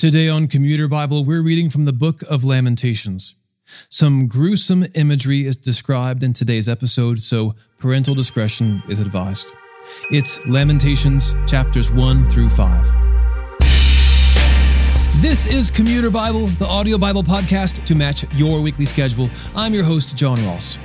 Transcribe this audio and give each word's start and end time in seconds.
Today 0.00 0.30
on 0.30 0.48
Commuter 0.48 0.88
Bible, 0.88 1.26
we're 1.26 1.42
reading 1.42 1.68
from 1.68 1.84
the 1.84 1.92
book 1.92 2.22
of 2.22 2.42
Lamentations. 2.42 3.34
Some 3.90 4.28
gruesome 4.28 4.86
imagery 4.94 5.44
is 5.44 5.58
described 5.58 6.22
in 6.22 6.32
today's 6.32 6.70
episode, 6.70 7.20
so 7.20 7.54
parental 7.78 8.14
discretion 8.14 8.82
is 8.88 8.98
advised. 8.98 9.52
It's 10.10 10.42
Lamentations 10.46 11.34
chapters 11.46 11.92
1 11.92 12.24
through 12.30 12.48
5. 12.48 12.86
This 15.20 15.46
is 15.46 15.70
Commuter 15.70 16.08
Bible, 16.08 16.46
the 16.46 16.66
audio 16.66 16.96
Bible 16.96 17.22
podcast 17.22 17.84
to 17.84 17.94
match 17.94 18.24
your 18.32 18.62
weekly 18.62 18.86
schedule. 18.86 19.28
I'm 19.54 19.74
your 19.74 19.84
host, 19.84 20.16
John 20.16 20.42
Ross. 20.46 20.78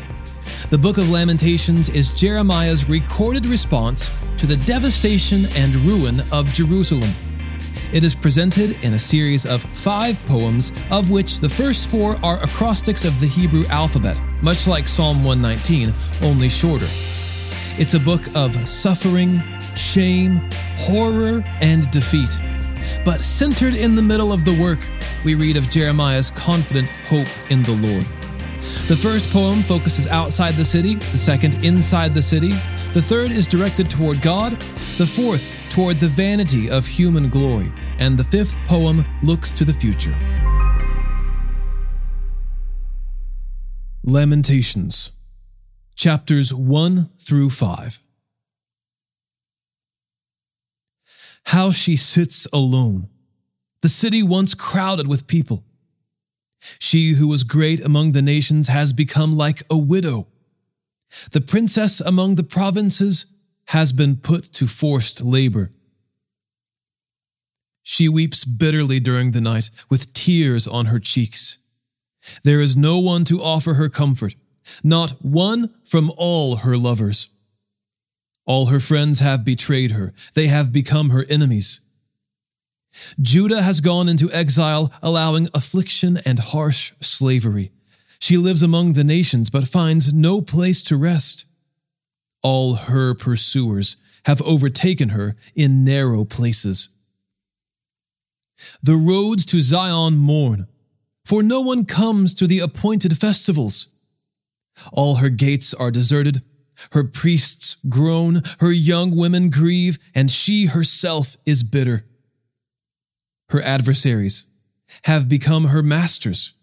The 0.71 0.77
book 0.77 0.97
of 0.97 1.09
Lamentations 1.09 1.87
is 1.87 2.09
Jeremiah's 2.09 2.89
recorded 2.89 3.45
response 3.45 4.13
to 4.39 4.45
the 4.45 4.57
devastation 4.65 5.45
and 5.55 5.73
ruin 5.75 6.19
of 6.33 6.47
Jerusalem. 6.47 7.11
It 7.93 8.03
is 8.03 8.15
presented 8.15 8.83
in 8.83 8.93
a 8.93 8.99
series 8.99 9.45
of 9.45 9.61
five 9.61 10.19
poems, 10.27 10.71
of 10.91 11.11
which 11.11 11.39
the 11.39 11.49
first 11.49 11.87
four 11.87 12.17
are 12.23 12.43
acrostics 12.43 13.05
of 13.05 13.19
the 13.19 13.27
Hebrew 13.27 13.65
alphabet, 13.67 14.19
much 14.41 14.67
like 14.67 14.87
Psalm 14.87 15.23
119, 15.23 15.93
only 16.23 16.49
shorter. 16.49 16.87
It's 17.77 17.93
a 17.93 17.99
book 17.99 18.23
of 18.35 18.67
suffering, 18.67 19.39
shame, 19.75 20.41
horror, 20.77 21.43
and 21.61 21.89
defeat. 21.91 22.29
But 23.05 23.21
centered 23.21 23.75
in 23.75 23.95
the 23.95 24.01
middle 24.01 24.33
of 24.33 24.45
the 24.45 24.59
work, 24.61 24.79
we 25.23 25.35
read 25.35 25.55
of 25.55 25.69
Jeremiah's 25.69 26.31
confident 26.31 26.89
hope 27.07 27.27
in 27.49 27.61
the 27.63 27.73
Lord. 27.73 28.05
The 28.87 28.97
first 28.97 29.29
poem 29.29 29.61
focuses 29.61 30.07
outside 30.07 30.53
the 30.55 30.65
city, 30.65 30.95
the 30.95 31.17
second 31.17 31.63
inside 31.63 32.13
the 32.13 32.21
city, 32.21 32.51
the 32.93 33.01
third 33.01 33.31
is 33.31 33.47
directed 33.47 33.89
toward 33.89 34.21
God, 34.21 34.53
the 34.97 35.07
fourth 35.07 35.64
toward 35.75 35.99
the 35.99 36.07
vanity 36.07 36.69
of 36.69 36.87
human 36.87 37.27
glory, 37.27 37.69
and 37.99 38.17
the 38.17 38.23
fifth 38.23 38.55
poem 38.65 39.03
looks 39.21 39.51
to 39.51 39.65
the 39.65 39.73
future. 39.73 40.15
Lamentations, 44.01 45.11
chapters 45.93 46.53
1 46.53 47.09
through 47.19 47.49
5. 47.49 48.01
How 51.47 51.71
she 51.71 51.97
sits 51.97 52.47
alone, 52.53 53.09
the 53.81 53.89
city 53.89 54.23
once 54.23 54.53
crowded 54.53 55.09
with 55.09 55.27
people. 55.27 55.65
She 56.79 57.15
who 57.15 57.27
was 57.27 57.43
great 57.43 57.81
among 57.81 58.13
the 58.13 58.21
nations 58.21 58.69
has 58.69 58.93
become 58.93 59.35
like 59.35 59.63
a 59.69 59.77
widow. 59.77 60.27
The 61.31 61.41
princess 61.41 61.99
among 61.99 62.35
the 62.35 62.43
provinces 62.43 63.25
has 63.67 63.93
been 63.93 64.15
put 64.15 64.51
to 64.53 64.67
forced 64.67 65.23
labor. 65.23 65.71
She 67.83 68.09
weeps 68.09 68.45
bitterly 68.45 68.99
during 68.99 69.31
the 69.31 69.41
night 69.41 69.69
with 69.89 70.13
tears 70.13 70.67
on 70.67 70.87
her 70.87 70.99
cheeks. 70.99 71.59
There 72.43 72.61
is 72.61 72.75
no 72.75 72.97
one 72.97 73.25
to 73.25 73.41
offer 73.41 73.75
her 73.75 73.89
comfort, 73.89 74.35
not 74.83 75.11
one 75.23 75.73
from 75.85 76.11
all 76.17 76.57
her 76.57 76.77
lovers. 76.77 77.29
All 78.45 78.67
her 78.67 78.79
friends 78.79 79.19
have 79.19 79.45
betrayed 79.45 79.91
her, 79.91 80.13
they 80.33 80.47
have 80.47 80.71
become 80.71 81.09
her 81.09 81.25
enemies. 81.29 81.81
Judah 83.21 83.61
has 83.61 83.81
gone 83.81 84.07
into 84.07 84.31
exile, 84.31 84.91
allowing 85.01 85.49
affliction 85.53 86.17
and 86.25 86.39
harsh 86.39 86.93
slavery. 87.01 87.71
She 88.19 88.37
lives 88.37 88.63
among 88.63 88.93
the 88.93 89.03
nations, 89.03 89.49
but 89.49 89.67
finds 89.67 90.13
no 90.13 90.41
place 90.41 90.81
to 90.83 90.97
rest. 90.97 91.44
All 92.45 92.75
her 92.75 93.15
pursuers 93.15 93.97
have 94.25 94.39
overtaken 94.43 95.09
her 95.09 95.35
in 95.55 95.83
narrow 95.83 96.23
places. 96.25 96.89
The 98.83 98.95
roads 98.95 99.47
to 99.47 99.61
Zion 99.61 100.17
mourn, 100.17 100.67
for 101.25 101.41
no 101.41 101.59
one 101.61 101.85
comes 101.85 102.35
to 102.35 102.45
the 102.45 102.59
appointed 102.59 103.17
festivals. 103.17 103.87
All 104.93 105.15
her 105.15 105.31
gates 105.31 105.73
are 105.73 105.89
deserted, 105.89 106.43
her 106.91 107.03
priests 107.03 107.77
groan, 107.89 108.43
her 108.59 108.71
young 108.71 109.15
women 109.15 109.49
grieve, 109.49 109.97
and 110.13 110.29
she 110.29 110.67
herself 110.67 111.37
is 111.47 111.63
bitter. 111.63 112.05
Her 113.49 113.63
adversaries 113.63 114.45
have 115.05 115.27
become 115.27 115.69
her 115.69 115.81
masters. 115.81 116.53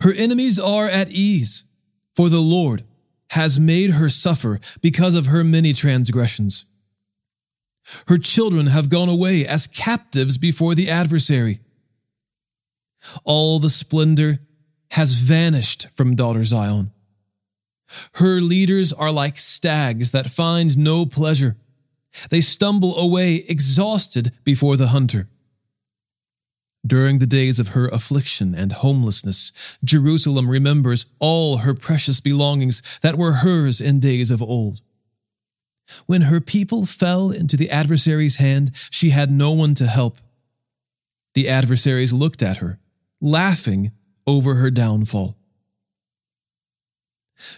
Her 0.00 0.14
enemies 0.14 0.58
are 0.58 0.88
at 0.88 1.10
ease, 1.10 1.64
for 2.14 2.30
the 2.30 2.40
Lord 2.40 2.84
has 3.34 3.58
made 3.58 3.90
her 3.90 4.08
suffer 4.08 4.60
because 4.80 5.16
of 5.16 5.26
her 5.26 5.42
many 5.42 5.72
transgressions. 5.72 6.66
Her 8.06 8.16
children 8.16 8.68
have 8.68 8.88
gone 8.88 9.08
away 9.08 9.44
as 9.44 9.66
captives 9.66 10.38
before 10.38 10.76
the 10.76 10.88
adversary. 10.88 11.58
All 13.24 13.58
the 13.58 13.70
splendor 13.70 14.38
has 14.92 15.14
vanished 15.14 15.88
from 15.90 16.14
daughter 16.14 16.44
Zion. 16.44 16.92
Her 18.14 18.40
leaders 18.40 18.92
are 18.92 19.10
like 19.10 19.38
stags 19.40 20.12
that 20.12 20.30
find 20.30 20.78
no 20.78 21.04
pleasure. 21.04 21.56
They 22.30 22.40
stumble 22.40 22.96
away 22.96 23.44
exhausted 23.48 24.32
before 24.44 24.76
the 24.76 24.88
hunter. 24.88 25.28
During 26.86 27.18
the 27.18 27.26
days 27.26 27.58
of 27.58 27.68
her 27.68 27.88
affliction 27.88 28.54
and 28.54 28.72
homelessness, 28.72 29.52
Jerusalem 29.82 30.50
remembers 30.50 31.06
all 31.18 31.58
her 31.58 31.72
precious 31.72 32.20
belongings 32.20 32.82
that 33.00 33.16
were 33.16 33.34
hers 33.34 33.80
in 33.80 34.00
days 34.00 34.30
of 34.30 34.42
old. 34.42 34.82
When 36.06 36.22
her 36.22 36.40
people 36.40 36.84
fell 36.86 37.30
into 37.30 37.56
the 37.56 37.70
adversary's 37.70 38.36
hand, 38.36 38.72
she 38.90 39.10
had 39.10 39.30
no 39.30 39.52
one 39.52 39.74
to 39.76 39.86
help. 39.86 40.18
The 41.34 41.48
adversaries 41.48 42.12
looked 42.12 42.42
at 42.42 42.58
her, 42.58 42.78
laughing 43.20 43.92
over 44.26 44.56
her 44.56 44.70
downfall. 44.70 45.36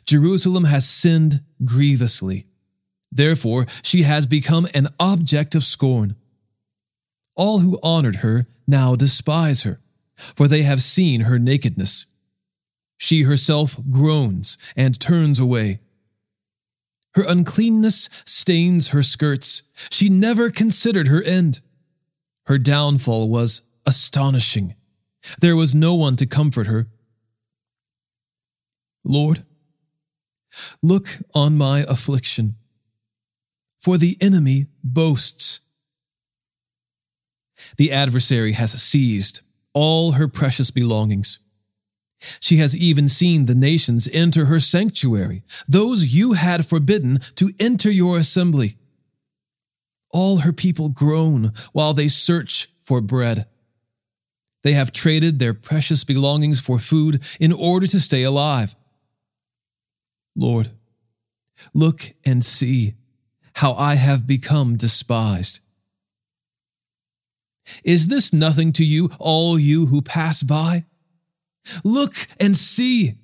Jerusalem 0.06 0.64
has 0.64 0.88
sinned 0.88 1.43
grievously. 1.64 2.47
Therefore, 3.12 3.66
she 3.82 4.03
has 4.03 4.26
become 4.26 4.66
an 4.75 4.88
object 4.98 5.54
of 5.54 5.64
scorn. 5.64 6.16
All 7.36 7.60
who 7.60 7.78
honored 7.82 8.16
her 8.16 8.47
now 8.66 8.97
despise 8.97 9.62
her, 9.62 9.80
for 10.16 10.48
they 10.48 10.62
have 10.62 10.82
seen 10.82 11.22
her 11.22 11.38
nakedness. 11.38 12.06
She 12.98 13.22
herself 13.22 13.76
groans 13.91 14.56
and 14.74 14.98
turns 14.98 15.38
away. 15.38 15.80
Her 17.14 17.25
uncleanness 17.28 18.08
stains 18.25 18.88
her 18.88 19.02
skirts. 19.02 19.62
She 19.91 20.08
never 20.08 20.50
considered 20.50 21.08
her 21.08 21.22
end. 21.22 21.60
Her 22.46 22.58
downfall 22.58 23.28
was 23.28 23.62
astonishing. 23.84 24.75
There 25.41 25.56
was 25.56 25.75
no 25.75 25.94
one 25.94 26.16
to 26.16 26.26
comfort 26.26 26.66
her. 26.66 26.88
Lord, 29.04 29.44
look 30.82 31.19
on 31.34 31.56
my 31.56 31.84
affliction, 31.88 32.56
for 33.78 33.98
the 33.98 34.16
enemy 34.20 34.66
boasts. 34.82 35.60
The 37.77 37.93
adversary 37.93 38.53
has 38.53 38.81
seized 38.82 39.41
all 39.72 40.12
her 40.12 40.28
precious 40.28 40.71
belongings. 40.71 41.38
She 42.41 42.56
has 42.56 42.77
even 42.77 43.09
seen 43.09 43.47
the 43.47 43.54
nations 43.54 44.09
enter 44.12 44.47
her 44.47 44.60
sanctuary, 44.60 45.43
those 45.69 46.15
you 46.15 46.32
had 46.32 46.66
forbidden 46.66 47.19
to 47.34 47.50
enter 47.59 47.91
your 47.91 48.16
assembly. 48.16 48.76
All 50.10 50.38
her 50.38 50.53
people 50.53 50.88
groan 50.88 51.53
while 51.72 51.93
they 51.93 52.09
search 52.09 52.69
for 52.81 53.00
bread. 53.00 53.47
They 54.62 54.72
have 54.72 54.93
traded 54.93 55.38
their 55.38 55.55
precious 55.55 56.05
belongings 56.05 56.59
for 56.59 56.78
food 56.78 57.22
in 57.38 57.53
order 57.53 57.87
to 57.87 58.00
stay 58.00 58.22
alive. 58.22 58.75
Lord, 60.34 60.71
look 61.75 62.12
and 62.25 62.44
see 62.44 62.94
how 63.55 63.75
I 63.75 63.94
have 63.94 64.26
become 64.26 64.76
despised. 64.76 65.60
Is 67.84 68.09
this 68.09 68.32
nothing 68.32 68.72
to 68.75 68.84
you, 68.84 69.10
all 69.19 69.58
you 69.58 69.87
who 69.87 70.02
pass 70.02 70.43
by? 70.43 70.85
Look 71.85 72.29
and 72.38 72.56
see. 72.56 73.19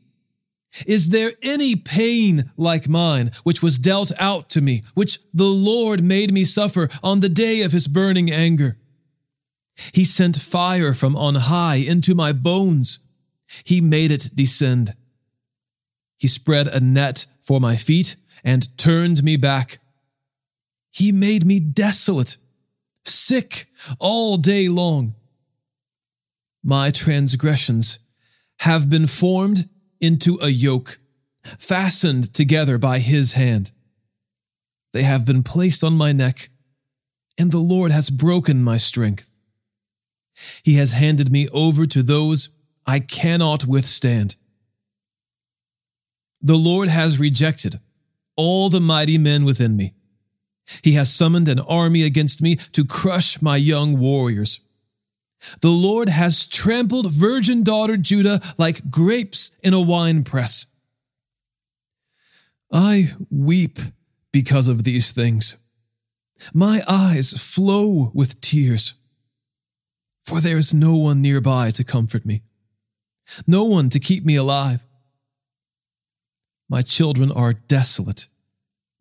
Is 0.87 1.11
there 1.11 1.35
any 1.43 1.77
pain 1.77 2.51
like 2.57 2.89
mine, 2.89 3.31
which 3.45 3.63
was 3.63 3.79
dealt 3.79 4.11
out 4.19 4.49
to 4.51 4.61
me, 4.61 4.83
which 4.95 5.19
the 5.35 5.45
Lord 5.45 6.03
made 6.03 6.33
me 6.33 6.45
suffer 6.45 6.89
on 7.03 7.21
the 7.21 7.29
day 7.29 7.61
of 7.63 7.73
his 7.73 7.87
burning 7.87 8.31
anger? 8.31 8.79
He 9.93 10.05
sent 10.05 10.41
fire 10.41 10.95
from 10.95 11.17
on 11.17 11.35
high 11.35 11.77
into 11.77 12.15
my 12.15 12.33
bones. 12.33 13.01
He 13.65 13.81
made 13.81 14.11
it 14.11 14.31
descend. 14.35 14.95
He 16.19 16.29
spread 16.29 16.69
a 16.69 16.81
net 16.81 17.27
for 17.41 17.61
my 17.61 17.77
feet 17.77 18.17
and 18.45 18.77
turned 18.79 19.23
me 19.23 19.37
back. 19.37 19.79
He 20.91 21.13
made 21.13 21.45
me 21.45 21.59
desolate, 21.61 22.37
sick 23.05 23.69
all 23.99 24.37
day 24.37 24.69
long. 24.69 25.15
My 26.63 26.91
transgressions 26.91 27.99
have 28.61 28.89
been 28.89 29.07
formed 29.07 29.69
into 30.01 30.39
a 30.41 30.49
yoke, 30.49 31.01
fastened 31.59 32.33
together 32.33 32.79
by 32.79 32.99
his 32.99 33.33
hand. 33.33 33.73
They 34.93 35.03
have 35.03 35.25
been 35.25 35.43
placed 35.43 35.83
on 35.83 35.95
my 35.95 36.13
neck, 36.13 36.51
and 37.39 37.51
the 37.51 37.59
Lord 37.59 37.91
has 37.91 38.11
broken 38.11 38.63
my 38.63 38.77
strength. 38.77 39.33
He 40.63 40.75
has 40.75 40.93
handed 40.93 41.33
me 41.33 41.49
over 41.49 41.87
to 41.87 42.03
those 42.03 42.51
I 42.87 43.01
cannot 43.01 43.67
withstand. 43.67 44.37
The 46.41 46.57
Lord 46.57 46.89
has 46.89 47.19
rejected 47.19 47.81
all 48.37 48.69
the 48.69 48.81
mighty 48.81 49.19
men 49.19 49.45
within 49.45 49.77
me. 49.77 49.95
He 50.83 50.93
has 50.93 51.13
summoned 51.13 51.49
an 51.49 51.61
army 51.61 52.03
against 52.03 52.41
me 52.41 52.57
to 52.73 52.85
crush 52.85 53.43
my 53.43 53.57
young 53.57 53.99
warriors. 53.99 54.61
The 55.61 55.71
Lord 55.71 56.09
has 56.09 56.45
trampled 56.45 57.13
virgin 57.13 57.63
daughter 57.63 57.97
Judah 57.97 58.41
like 58.59 58.91
grapes 58.91 59.51
in 59.63 59.75
a 59.75 59.81
wine 59.81 60.17
winepress. 60.17 60.67
I 62.73 63.13
weep 63.31 63.79
because 64.33 64.69
of 64.69 64.85
these 64.85 65.11
things. 65.11 65.57
My 66.55 66.83
eyes 66.89 67.33
flow 67.33 68.11
with 68.15 68.41
tears, 68.41 68.95
for 70.25 70.41
there 70.41 70.57
is 70.57 70.73
no 70.73 70.97
one 70.97 71.21
nearby 71.21 71.71
to 71.73 71.85
comfort 71.85 72.25
me, 72.25 72.43
no 73.47 73.65
one 73.65 73.91
to 73.91 74.01
keep 74.01 74.25
me 74.25 74.37
alive. 74.37 74.85
My 76.69 76.83
children 76.83 77.31
are 77.31 77.53
desolate 77.53 78.29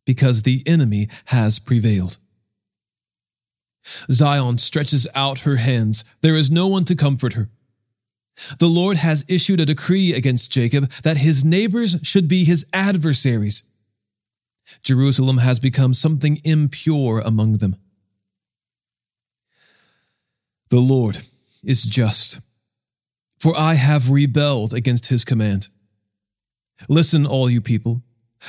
because 0.05 0.41
the 0.41 0.63
enemy 0.65 1.07
has 1.25 1.59
prevailed. 1.59 2.17
Zion 4.11 4.57
stretches 4.57 5.07
out 5.15 5.39
her 5.39 5.57
hands. 5.57 6.03
There 6.21 6.35
is 6.35 6.51
no 6.51 6.67
one 6.67 6.85
to 6.85 6.95
comfort 6.95 7.33
her. 7.33 7.49
The 8.59 8.67
Lord 8.67 8.97
has 8.97 9.25
issued 9.27 9.59
a 9.59 9.65
decree 9.65 10.13
against 10.13 10.51
Jacob 10.51 10.91
that 11.03 11.17
his 11.17 11.43
neighbors 11.43 11.97
should 12.01 12.27
be 12.27 12.43
his 12.43 12.65
adversaries. 12.73 13.63
Jerusalem 14.83 15.39
has 15.39 15.59
become 15.59 15.93
something 15.93 16.39
impure 16.43 17.19
among 17.19 17.57
them. 17.57 17.75
The 20.69 20.79
Lord 20.79 21.19
is 21.63 21.83
just, 21.83 22.39
for 23.37 23.57
I 23.57 23.73
have 23.73 24.09
rebelled 24.09 24.73
against 24.73 25.07
his 25.07 25.25
command. 25.25 25.67
Listen, 26.87 27.25
all 27.25 27.49
you 27.49 27.61
people. 27.61 28.01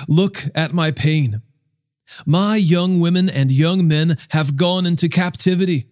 Look 0.09 0.45
at 0.55 0.73
my 0.73 0.91
pain. 0.91 1.43
My 2.27 2.57
young 2.57 3.01
women 3.01 3.29
and 3.29 3.51
young 3.51 3.89
men 3.89 4.17
have 4.31 4.57
gone 4.57 4.87
into 4.87 5.09
captivity. 5.09 5.89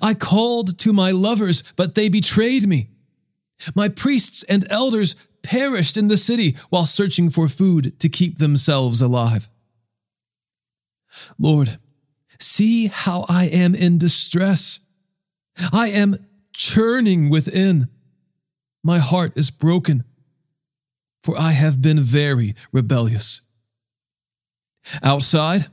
I 0.00 0.14
called 0.14 0.78
to 0.80 0.92
my 0.92 1.10
lovers, 1.10 1.62
but 1.76 1.94
they 1.94 2.08
betrayed 2.08 2.66
me. 2.66 2.90
My 3.74 3.88
priests 3.88 4.42
and 4.44 4.66
elders 4.70 5.16
perished 5.42 5.96
in 5.96 6.08
the 6.08 6.16
city 6.16 6.56
while 6.68 6.86
searching 6.86 7.30
for 7.30 7.48
food 7.48 7.98
to 8.00 8.08
keep 8.08 8.38
themselves 8.38 9.00
alive. 9.02 9.48
Lord, 11.38 11.78
see 12.38 12.86
how 12.86 13.26
I 13.28 13.46
am 13.46 13.74
in 13.74 13.98
distress. 13.98 14.80
I 15.72 15.88
am 15.88 16.16
churning 16.52 17.30
within. 17.30 17.88
My 18.82 18.98
heart 18.98 19.32
is 19.36 19.50
broken, 19.50 20.04
for 21.22 21.38
I 21.38 21.52
have 21.52 21.82
been 21.82 22.00
very 22.00 22.54
rebellious. 22.72 23.40
Outside, 25.02 25.66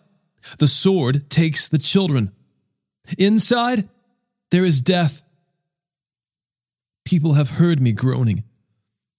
the 0.58 0.68
sword 0.68 1.30
takes 1.30 1.68
the 1.68 1.78
children. 1.78 2.32
Inside, 3.18 3.88
there 4.52 4.66
is 4.66 4.82
death. 4.82 5.24
People 7.06 7.34
have 7.34 7.52
heard 7.52 7.82
me 7.82 7.94
groaning, 7.94 8.44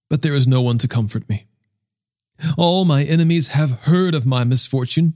but 0.09 0.21
there 0.21 0.35
is 0.35 0.47
no 0.47 0.61
one 0.61 0.77
to 0.77 0.87
comfort 0.87 1.27
me. 1.27 1.47
All 2.57 2.85
my 2.85 3.03
enemies 3.03 3.49
have 3.49 3.81
heard 3.81 4.13
of 4.13 4.25
my 4.25 4.43
misfortune. 4.43 5.15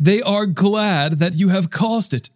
They 0.00 0.22
are 0.22 0.46
glad 0.46 1.18
that 1.18 1.34
you 1.34 1.48
have 1.48 1.70
caused 1.70 2.14
it. 2.14 2.30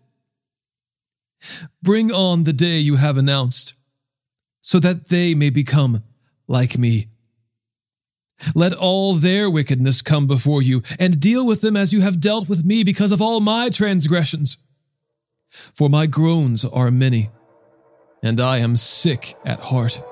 Bring 1.83 2.11
on 2.11 2.45
the 2.45 2.53
day 2.53 2.79
you 2.79 2.97
have 2.97 3.17
announced, 3.17 3.75
so 4.61 4.79
that 4.81 5.09
they 5.09 5.35
may 5.35 5.51
become 5.51 6.03
like 6.49 6.79
me. 6.79 7.09
Let 8.55 8.73
all 8.73 9.15
their 9.15 9.49
wickedness 9.49 10.03
come 10.03 10.27
before 10.27 10.63
you, 10.63 10.83
and 10.99 11.21
deal 11.21 11.47
with 11.47 11.61
them 11.61 11.77
as 11.77 11.93
you 11.93 12.01
have 12.01 12.21
dealt 12.21 12.49
with 12.49 12.65
me 12.65 12.85
because 12.85 13.13
of 13.13 13.23
all 13.23 13.41
my 13.41 13.71
transgressions. 13.71 14.59
For 15.73 15.89
my 15.89 16.07
groans 16.07 16.65
are 16.65 16.91
many, 16.91 17.31
and 18.23 18.41
I 18.41 18.59
am 18.59 18.77
sick 18.77 19.37
at 19.45 19.61
heart. 19.61 20.03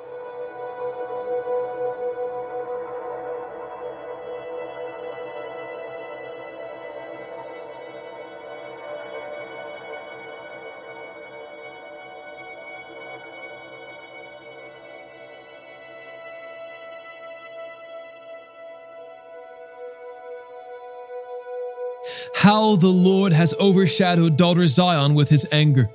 How 22.37 22.77
the 22.77 22.89
Lord 22.89 23.33
has 23.33 23.55
overshadowed 23.61 24.37
daughter 24.37 24.67
Zion 24.67 25.15
with 25.15 25.29
his 25.29 25.47
anger. 25.53 25.89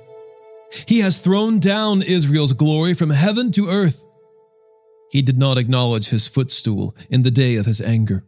He 0.86 1.00
has 1.00 1.18
thrown 1.18 1.58
down 1.58 2.02
Israel's 2.02 2.52
glory 2.52 2.94
from 2.94 3.10
heaven 3.10 3.50
to 3.52 3.68
earth. 3.68 4.04
He 5.10 5.22
did 5.22 5.38
not 5.38 5.56
acknowledge 5.56 6.10
his 6.10 6.28
footstool 6.28 6.94
in 7.08 7.22
the 7.22 7.30
day 7.30 7.56
of 7.56 7.66
his 7.66 7.80
anger. 7.80 8.24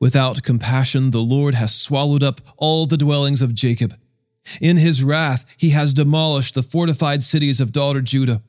Without 0.00 0.42
compassion, 0.42 1.12
the 1.12 1.20
Lord 1.20 1.54
has 1.54 1.74
swallowed 1.74 2.24
up 2.24 2.40
all 2.56 2.86
the 2.86 2.96
dwellings 2.96 3.42
of 3.42 3.54
Jacob. 3.54 3.96
In 4.60 4.76
his 4.76 5.04
wrath, 5.04 5.44
he 5.56 5.70
has 5.70 5.94
demolished 5.94 6.54
the 6.54 6.62
fortified 6.62 7.22
cities 7.22 7.60
of 7.60 7.70
daughter 7.70 8.00
Judah. 8.00 8.42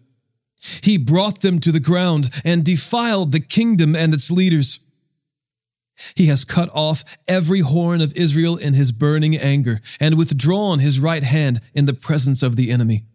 He 0.81 0.97
brought 0.97 1.41
them 1.41 1.59
to 1.59 1.71
the 1.71 1.79
ground 1.79 2.29
and 2.43 2.63
defiled 2.63 3.31
the 3.31 3.39
kingdom 3.39 3.95
and 3.95 4.13
its 4.13 4.31
leaders. 4.31 4.79
He 6.15 6.27
has 6.27 6.45
cut 6.45 6.69
off 6.73 7.03
every 7.27 7.59
horn 7.59 8.01
of 8.01 8.15
Israel 8.15 8.57
in 8.57 8.73
his 8.73 8.91
burning 8.91 9.35
anger 9.35 9.81
and 9.99 10.17
withdrawn 10.17 10.79
his 10.79 10.99
right 10.99 11.23
hand 11.23 11.59
in 11.73 11.85
the 11.85 11.93
presence 11.93 12.41
of 12.43 12.55
the 12.55 12.71
enemy. 12.71 13.05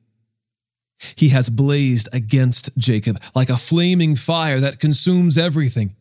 He 1.17 1.29
has 1.31 1.51
blazed 1.51 2.09
against 2.13 2.77
Jacob 2.77 3.21
like 3.35 3.51
a 3.51 3.57
flaming 3.57 4.17
fire 4.17 4.61
that 4.61 4.81
consumes 4.81 5.37
everything. 5.37 5.95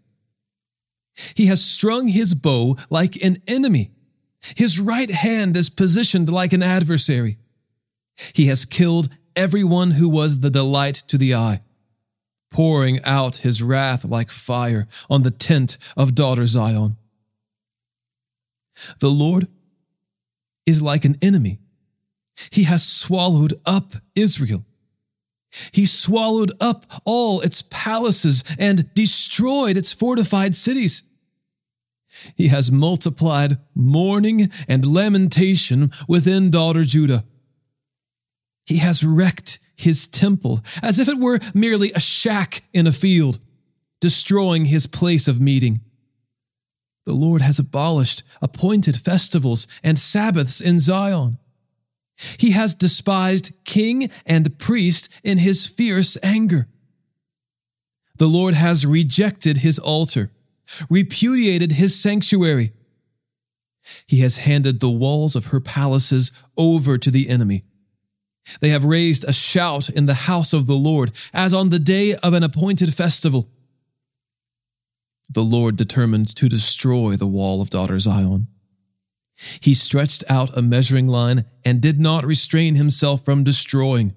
He 1.36 1.48
has 1.48 1.64
strung 1.64 2.08
his 2.08 2.34
bow 2.34 2.78
like 2.90 3.22
an 3.24 3.38
enemy. 3.48 3.92
His 4.56 4.80
right 4.80 5.10
hand 5.10 5.56
is 5.56 5.70
positioned 5.70 6.30
like 6.30 6.54
an 6.54 6.64
adversary. 6.64 7.38
He 8.34 8.48
has 8.48 8.66
killed 8.66 9.10
everyone 9.36 9.92
who 9.92 10.10
was 10.10 10.40
the 10.40 10.50
delight 10.50 10.96
to 11.08 11.18
the 11.18 11.34
eye 11.34 11.62
pouring 12.54 13.04
out 13.04 13.38
his 13.38 13.62
wrath 13.62 14.06
like 14.06 14.32
fire 14.32 14.88
on 15.10 15.24
the 15.24 15.32
tent 15.32 15.78
of 15.98 16.16
daughter 16.16 16.48
Zion. 16.48 16.96
The 19.00 19.10
Lord 19.10 19.48
is 20.66 20.82
like 20.82 21.04
an 21.04 21.18
enemy. 21.22 21.60
He 22.52 22.64
has 22.64 22.88
swallowed 22.88 23.56
up 23.66 23.94
Israel. 24.16 24.64
He 25.72 25.86
swallowed 25.86 26.54
up 26.60 26.86
all 27.06 27.42
its 27.42 27.64
palaces 27.70 28.44
and 28.58 28.94
destroyed 28.94 29.76
its 29.78 29.92
fortified 29.92 30.56
cities. 30.56 31.04
He 32.36 32.48
has 32.48 32.72
multiplied 32.72 33.58
mourning 33.76 34.52
and 34.68 34.86
lamentation 34.86 35.92
within 36.08 36.52
daughter 36.52 36.84
Judah. 36.84 37.26
He 38.66 38.78
has 38.78 39.04
wrecked 39.04 39.60
his 39.84 40.08
temple 40.08 40.62
as 40.82 41.00
if 41.00 41.08
it 41.08 41.20
were 41.20 41.40
merely 41.54 41.92
a 41.94 42.00
shack 42.00 42.64
in 42.74 42.88
a 42.88 42.92
field, 42.92 43.40
destroying 44.02 44.66
his 44.66 44.88
place 44.88 45.28
of 45.28 45.40
meeting. 45.40 45.82
The 47.06 47.14
Lord 47.14 47.42
has 47.42 47.60
abolished 47.60 48.24
appointed 48.42 48.98
festivals 48.98 49.68
and 49.84 50.00
Sabbaths 50.00 50.62
in 50.62 50.80
Zion. 50.80 51.38
He 52.38 52.52
has 52.52 52.74
despised 52.74 53.52
king 53.66 54.10
and 54.26 54.58
priest 54.58 55.10
in 55.24 55.40
his 55.40 55.66
fierce 55.66 56.18
anger. 56.24 56.68
The 58.18 58.28
Lord 58.28 58.54
has 58.54 58.86
rejected 58.86 59.58
his 59.58 59.80
altar, 59.80 60.32
repudiated 60.90 61.74
his 61.74 62.00
sanctuary. 62.00 62.72
He 64.06 64.22
has 64.22 64.38
handed 64.38 64.80
the 64.80 64.90
walls 64.90 65.36
of 65.36 65.48
her 65.48 65.60
palaces 65.60 66.32
over 66.56 66.98
to 66.98 67.12
the 67.12 67.28
enemy 67.28 67.66
they 68.60 68.70
have 68.70 68.86
raised 68.86 69.24
a 69.24 69.34
shout 69.34 69.90
in 69.90 70.06
the 70.06 70.14
house 70.14 70.54
of 70.54 70.68
the 70.68 70.76
Lord, 70.76 71.12
as 71.34 71.54
on 71.54 71.70
the 71.70 71.80
day 71.80 72.16
of 72.16 72.34
an 72.34 72.44
appointed 72.44 72.94
festival. 72.94 73.50
The 75.30 75.44
Lord 75.44 75.76
determined 75.76 76.36
to 76.36 76.50
destroy 76.50 77.16
the 77.16 77.28
wall 77.28 77.62
of 77.62 77.70
daughter 77.70 77.98
Zion. 78.00 78.48
He 79.60 79.74
stretched 79.74 80.24
out 80.30 80.56
a 80.58 80.62
measuring 80.62 81.08
line 81.08 81.46
and 81.66 81.82
did 81.82 82.00
not 82.00 82.26
restrain 82.26 82.76
himself 82.76 83.26
from 83.26 83.44
destroying. 83.44 84.14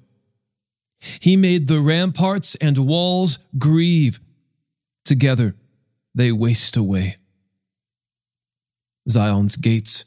He 1.20 1.36
made 1.36 1.68
the 1.68 1.80
ramparts 1.80 2.54
and 2.56 2.78
walls 2.78 3.38
grieve. 3.58 4.20
Together 5.04 5.54
they 6.14 6.32
waste 6.32 6.76
away. 6.76 7.16
Zion's 9.08 9.56
gates 9.56 10.04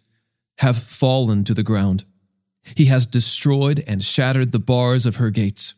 have 0.58 0.78
fallen 0.78 1.44
to 1.46 1.54
the 1.54 1.64
ground 1.64 2.04
He 2.76 2.86
has 2.86 3.08
destroyed 3.08 3.84
and 3.88 4.04
shattered 4.04 4.52
the 4.52 4.60
bars 4.60 5.06
of 5.06 5.18
her 5.18 5.30
gates. 5.30 5.76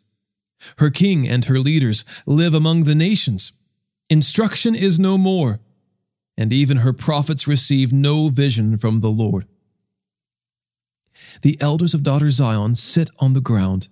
Her 0.78 0.90
king 0.90 1.28
and 1.28 1.46
her 1.46 1.60
leaders 1.60 2.06
live 2.26 2.54
among 2.54 2.84
the 2.84 2.96
nations. 2.96 3.54
Instruction 4.10 4.76
is 4.76 5.00
no 5.00 5.18
more, 5.18 5.60
and 6.38 6.52
even 6.52 6.78
her 6.78 6.94
prophets 6.94 7.48
receive 7.48 7.94
no 7.94 8.30
vision 8.30 8.78
from 8.78 9.00
the 9.00 9.10
Lord. 9.10 9.48
The 11.42 11.58
elders 11.62 11.94
of 11.94 12.04
daughter 12.04 12.30
Zion 12.30 12.76
sit 12.76 13.10
on 13.20 13.34
the 13.34 13.42
ground 13.42 13.88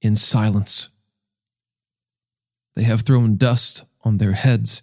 in 0.00 0.16
silence. 0.16 0.88
They 2.74 2.82
have 2.82 3.02
thrown 3.02 3.36
dust 3.36 3.84
on 4.02 4.18
their 4.18 4.32
heads 4.32 4.82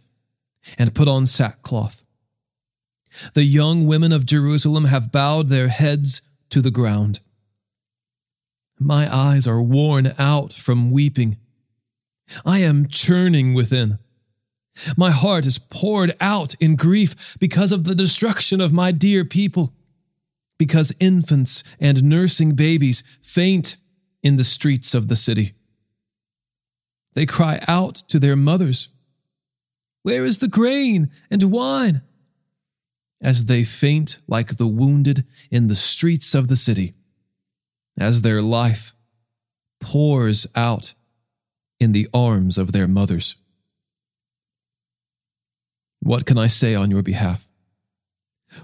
and 0.78 0.96
put 0.96 1.08
on 1.08 1.26
sackcloth. 1.26 2.04
The 3.34 3.44
young 3.44 3.86
women 3.86 4.12
of 4.12 4.26
Jerusalem 4.26 4.86
have 4.86 5.12
bowed 5.12 5.50
their 5.50 5.68
heads 5.68 6.22
to 6.52 6.62
the 6.62 6.72
ground. 6.72 7.22
My 8.80 9.14
eyes 9.14 9.46
are 9.46 9.62
worn 9.62 10.14
out 10.18 10.54
from 10.54 10.90
weeping. 10.90 11.38
I 12.46 12.60
am 12.60 12.88
churning 12.88 13.54
within. 13.54 14.00
My 14.96 15.12
heart 15.12 15.46
is 15.46 15.60
poured 15.60 16.16
out 16.22 16.56
in 16.62 16.78
grief 16.78 17.38
because 17.40 17.74
of 17.74 17.84
the 17.84 17.96
destruction 17.96 18.62
of 18.62 18.72
my 18.72 18.94
dear 18.94 19.26
people, 19.26 19.74
because 20.58 20.96
infants 21.00 21.66
and 21.80 22.04
nursing 22.04 22.56
babies 22.56 23.04
faint 23.22 23.76
in 24.24 24.38
the 24.38 24.46
streets 24.46 24.94
of 24.94 25.10
the 25.10 25.18
city. 25.18 25.54
They 27.16 27.26
cry 27.26 27.60
out 27.68 27.96
to 28.08 28.18
their 28.18 28.38
mothers, 28.38 28.88
Where 30.04 30.24
is 30.24 30.38
the 30.38 30.48
grain 30.48 31.10
and 31.30 31.44
wine? 31.52 32.02
As 33.22 33.46
they 33.46 33.66
faint 33.66 34.20
like 34.30 34.56
the 34.56 34.68
wounded 34.68 35.26
in 35.52 35.68
the 35.68 35.76
streets 35.76 36.34
of 36.34 36.48
the 36.48 36.56
city 36.56 36.94
as 38.00 38.22
their 38.22 38.42
life 38.42 38.94
pours 39.80 40.48
out 40.56 40.94
in 41.80 41.92
the 41.92 42.08
arms 42.14 42.58
of 42.58 42.72
their 42.72 42.88
mothers. 42.88 43.36
What 46.00 46.26
can 46.26 46.38
I 46.38 46.48
say 46.48 46.76
on 46.76 46.90
your 46.90 47.04
behalf? 47.04 47.50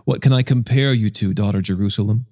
What 0.05 0.21
can 0.21 0.33
I 0.33 0.41
compare 0.41 0.93
you 0.93 1.09
to, 1.11 1.33
daughter 1.33 1.61
Jerusalem? 1.61 2.25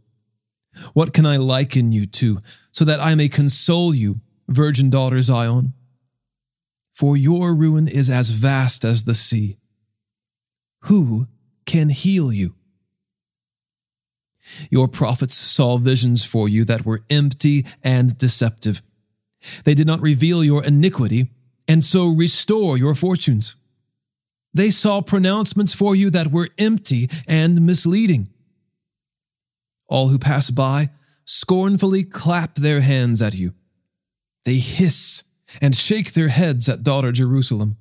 What 0.93 1.13
can 1.13 1.25
I 1.25 1.37
liken 1.37 1.91
you 1.91 2.07
to, 2.07 2.39
so 2.71 2.83
that 2.85 2.99
I 2.99 3.13
may 3.15 3.29
console 3.29 3.93
you, 3.93 4.21
virgin 4.47 4.89
daughter 4.89 5.21
Zion? 5.21 5.73
For 6.93 7.15
your 7.17 7.53
ruin 7.53 7.87
is 7.87 8.09
as 8.09 8.29
vast 8.31 8.83
as 8.83 9.03
the 9.03 9.13
sea. 9.13 9.57
Who 10.83 11.27
can 11.65 11.89
heal 11.89 12.31
you? 12.31 12.55
Your 14.69 14.87
prophets 14.87 15.35
saw 15.35 15.77
visions 15.77 16.23
for 16.23 16.49
you 16.49 16.65
that 16.65 16.85
were 16.85 17.03
empty 17.09 17.65
and 17.83 18.17
deceptive. 18.17 18.81
They 19.63 19.73
did 19.73 19.87
not 19.87 20.01
reveal 20.01 20.43
your 20.43 20.63
iniquity, 20.63 21.31
and 21.67 21.83
so 21.83 22.07
restore 22.07 22.77
your 22.77 22.95
fortunes. 22.95 23.55
They 24.53 24.69
saw 24.69 25.01
pronouncements 25.01 25.73
for 25.73 25.95
you 25.95 26.09
that 26.11 26.31
were 26.31 26.49
empty 26.57 27.09
and 27.27 27.65
misleading. 27.65 28.29
All 29.87 30.09
who 30.09 30.19
pass 30.19 30.49
by 30.49 30.91
scornfully 31.25 32.03
clap 32.03 32.55
their 32.55 32.81
hands 32.81 33.21
at 33.21 33.35
you. 33.35 33.53
They 34.45 34.57
hiss 34.57 35.23
and 35.61 35.75
shake 35.75 36.13
their 36.13 36.27
heads 36.27 36.67
at 36.67 36.83
daughter 36.83 37.11
Jerusalem. 37.11 37.77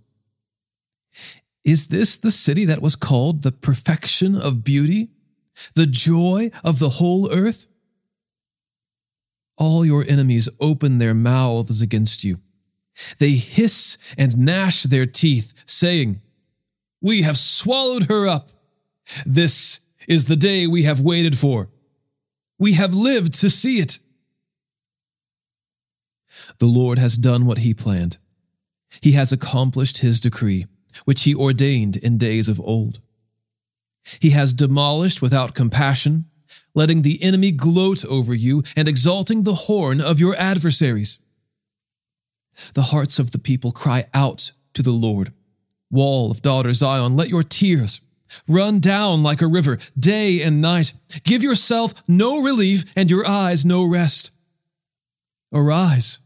Is 1.64 1.88
this 1.88 2.16
the 2.16 2.30
city 2.30 2.64
that 2.64 2.82
was 2.82 2.96
called 2.96 3.42
the 3.42 3.52
perfection 3.52 4.36
of 4.36 4.64
beauty? 4.64 5.10
The 5.74 5.86
joy 5.86 6.50
of 6.64 6.78
the 6.78 6.90
whole 6.90 7.30
earth? 7.32 7.66
All 9.56 9.84
your 9.84 10.04
enemies 10.08 10.48
open 10.60 10.98
their 10.98 11.14
mouths 11.14 11.80
against 11.80 12.24
you. 12.24 12.40
They 13.18 13.32
hiss 13.32 13.96
and 14.18 14.36
gnash 14.36 14.82
their 14.82 15.06
teeth, 15.06 15.54
saying, 15.66 16.20
We 17.00 17.22
have 17.22 17.38
swallowed 17.38 18.04
her 18.04 18.26
up. 18.26 18.50
This 19.24 19.80
is 20.08 20.26
the 20.26 20.36
day 20.36 20.66
we 20.66 20.82
have 20.82 21.00
waited 21.00 21.38
for. 21.38 21.68
We 22.58 22.72
have 22.74 22.94
lived 22.94 23.34
to 23.40 23.50
see 23.50 23.78
it. 23.78 23.98
The 26.58 26.66
Lord 26.66 26.98
has 26.98 27.16
done 27.16 27.46
what 27.46 27.58
he 27.58 27.74
planned. 27.74 28.18
He 29.00 29.12
has 29.12 29.32
accomplished 29.32 29.98
his 29.98 30.20
decree, 30.20 30.66
which 31.04 31.22
he 31.22 31.34
ordained 31.34 31.96
in 31.96 32.18
days 32.18 32.48
of 32.48 32.60
old. 32.60 33.00
He 34.20 34.30
has 34.30 34.52
demolished 34.52 35.22
without 35.22 35.54
compassion, 35.54 36.26
letting 36.74 37.02
the 37.02 37.22
enemy 37.22 37.50
gloat 37.50 38.04
over 38.04 38.34
you 38.34 38.62
and 38.76 38.88
exalting 38.88 39.42
the 39.42 39.54
horn 39.54 40.00
of 40.00 40.20
your 40.20 40.34
adversaries. 40.36 41.18
The 42.74 42.82
hearts 42.82 43.18
of 43.18 43.30
the 43.30 43.38
people 43.38 43.72
cry 43.72 44.06
out 44.12 44.52
to 44.74 44.82
the 44.82 44.90
Lord. 44.90 45.32
Wall 45.90 46.30
of 46.30 46.42
daughter 46.42 46.72
Zion, 46.72 47.16
let 47.16 47.28
your 47.28 47.42
tears 47.42 48.00
run 48.48 48.80
down 48.80 49.22
like 49.22 49.42
a 49.42 49.46
river 49.46 49.78
day 49.98 50.42
and 50.42 50.60
night. 50.60 50.92
Give 51.24 51.42
yourself 51.42 51.94
no 52.08 52.42
relief 52.42 52.84
and 52.96 53.10
your 53.10 53.26
eyes 53.26 53.64
no 53.64 53.84
rest. 53.84 54.30
Arise, 55.52 56.18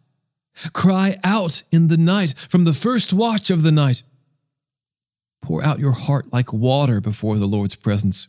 cry 0.73 1.19
out 1.25 1.65
in 1.73 1.89
the 1.89 1.97
night 1.97 2.35
from 2.49 2.65
the 2.65 2.73
first 2.73 3.13
watch 3.13 3.51
of 3.51 3.63
the 3.63 3.73
night. 3.73 4.05
Pour 5.43 5.63
out 5.65 5.79
your 5.79 5.93
heart 5.93 6.33
like 6.33 6.53
water 6.53 7.01
before 7.01 7.39
the 7.39 7.47
Lord's 7.47 7.77
presence. 7.77 8.29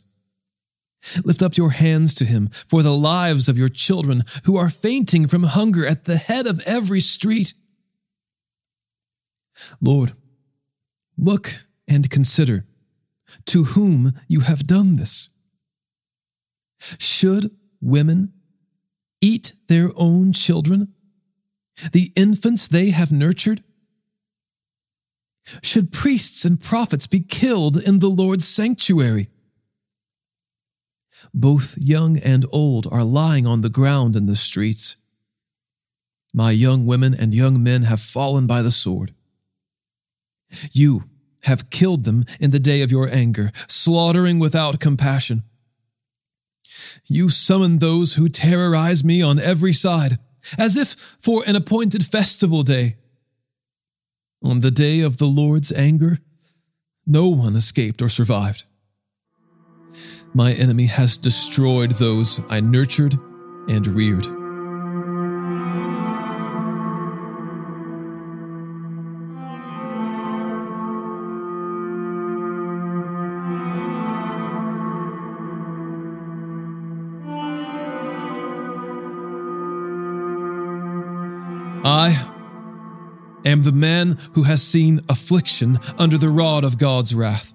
Lift 1.23 1.41
up 1.41 1.57
your 1.57 1.71
hands 1.71 2.13
to 2.15 2.25
him 2.25 2.49
for 2.67 2.83
the 2.83 2.95
lives 2.95 3.47
of 3.47 3.57
your 3.57 3.69
children 3.69 4.23
who 4.45 4.57
are 4.57 4.69
fainting 4.69 5.27
from 5.27 5.43
hunger 5.43 5.85
at 5.85 6.05
the 6.05 6.17
head 6.17 6.47
of 6.47 6.61
every 6.65 6.99
street. 6.99 7.53
Lord, 9.81 10.13
look 11.17 11.65
and 11.87 12.09
consider 12.09 12.65
to 13.45 13.65
whom 13.65 14.13
you 14.27 14.41
have 14.41 14.67
done 14.67 14.95
this. 14.95 15.29
Should 16.97 17.51
women 17.81 18.33
eat 19.21 19.53
their 19.67 19.91
own 19.95 20.33
children, 20.33 20.93
the 21.91 22.11
infants 22.15 22.67
they 22.67 22.91
have 22.91 23.11
nurtured? 23.11 23.63
Should 25.61 25.91
priests 25.91 26.45
and 26.45 26.59
prophets 26.59 27.07
be 27.07 27.21
killed 27.21 27.77
in 27.77 27.99
the 27.99 28.09
Lord's 28.09 28.47
sanctuary? 28.47 29.29
Both 31.33 31.77
young 31.77 32.17
and 32.17 32.45
old 32.51 32.87
are 32.91 33.03
lying 33.03 33.47
on 33.47 33.61
the 33.61 33.69
ground 33.69 34.15
in 34.15 34.25
the 34.25 34.35
streets. 34.35 34.97
My 36.33 36.51
young 36.51 36.85
women 36.85 37.13
and 37.13 37.33
young 37.33 37.63
men 37.63 37.83
have 37.83 38.01
fallen 38.01 38.47
by 38.47 38.61
the 38.61 38.71
sword. 38.71 39.13
You 40.71 41.05
have 41.43 41.69
killed 41.69 42.03
them 42.03 42.25
in 42.39 42.51
the 42.51 42.59
day 42.59 42.81
of 42.81 42.91
your 42.91 43.09
anger, 43.09 43.51
slaughtering 43.67 44.39
without 44.39 44.79
compassion. 44.79 45.43
You 47.05 47.29
summon 47.29 47.79
those 47.79 48.15
who 48.15 48.29
terrorize 48.29 49.03
me 49.03 49.21
on 49.21 49.39
every 49.39 49.73
side, 49.73 50.19
as 50.57 50.75
if 50.75 50.95
for 51.19 51.43
an 51.47 51.55
appointed 51.55 52.05
festival 52.05 52.63
day. 52.63 52.97
On 54.47 54.61
the 54.61 54.71
day 54.71 55.01
of 55.01 55.17
the 55.17 55.25
Lord's 55.25 55.73
anger, 55.73 56.19
no 57.05 57.27
one 57.27 57.57
escaped 57.57 58.01
or 58.01 58.07
survived. 58.07 58.63
My 60.33 60.53
enemy 60.53 60.85
has 60.85 61.17
destroyed 61.17 61.91
those 61.91 62.39
I 62.47 62.61
nurtured 62.61 63.19
and 63.67 63.85
reared. 63.85 64.25
I 81.83 82.36
am 83.45 83.63
the 83.63 83.71
man 83.71 84.17
who 84.33 84.43
has 84.43 84.61
seen 84.61 85.01
affliction 85.09 85.79
under 85.97 86.17
the 86.17 86.29
rod 86.29 86.63
of 86.63 86.77
God's 86.77 87.13
wrath. 87.15 87.53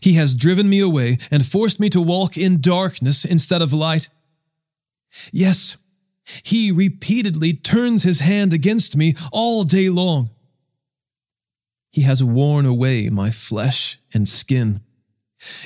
He 0.00 0.14
has 0.14 0.34
driven 0.34 0.68
me 0.68 0.80
away 0.80 1.18
and 1.30 1.44
forced 1.44 1.80
me 1.80 1.88
to 1.90 2.00
walk 2.00 2.36
in 2.36 2.60
darkness 2.60 3.24
instead 3.24 3.62
of 3.62 3.72
light. 3.72 4.08
Yes, 5.32 5.76
he 6.42 6.70
repeatedly 6.70 7.52
turns 7.52 8.04
his 8.04 8.20
hand 8.20 8.52
against 8.52 8.96
me 8.96 9.14
all 9.32 9.64
day 9.64 9.88
long. 9.88 10.30
He 11.90 12.02
has 12.02 12.24
worn 12.24 12.64
away 12.64 13.10
my 13.10 13.30
flesh 13.30 13.98
and 14.14 14.28
skin. 14.28 14.80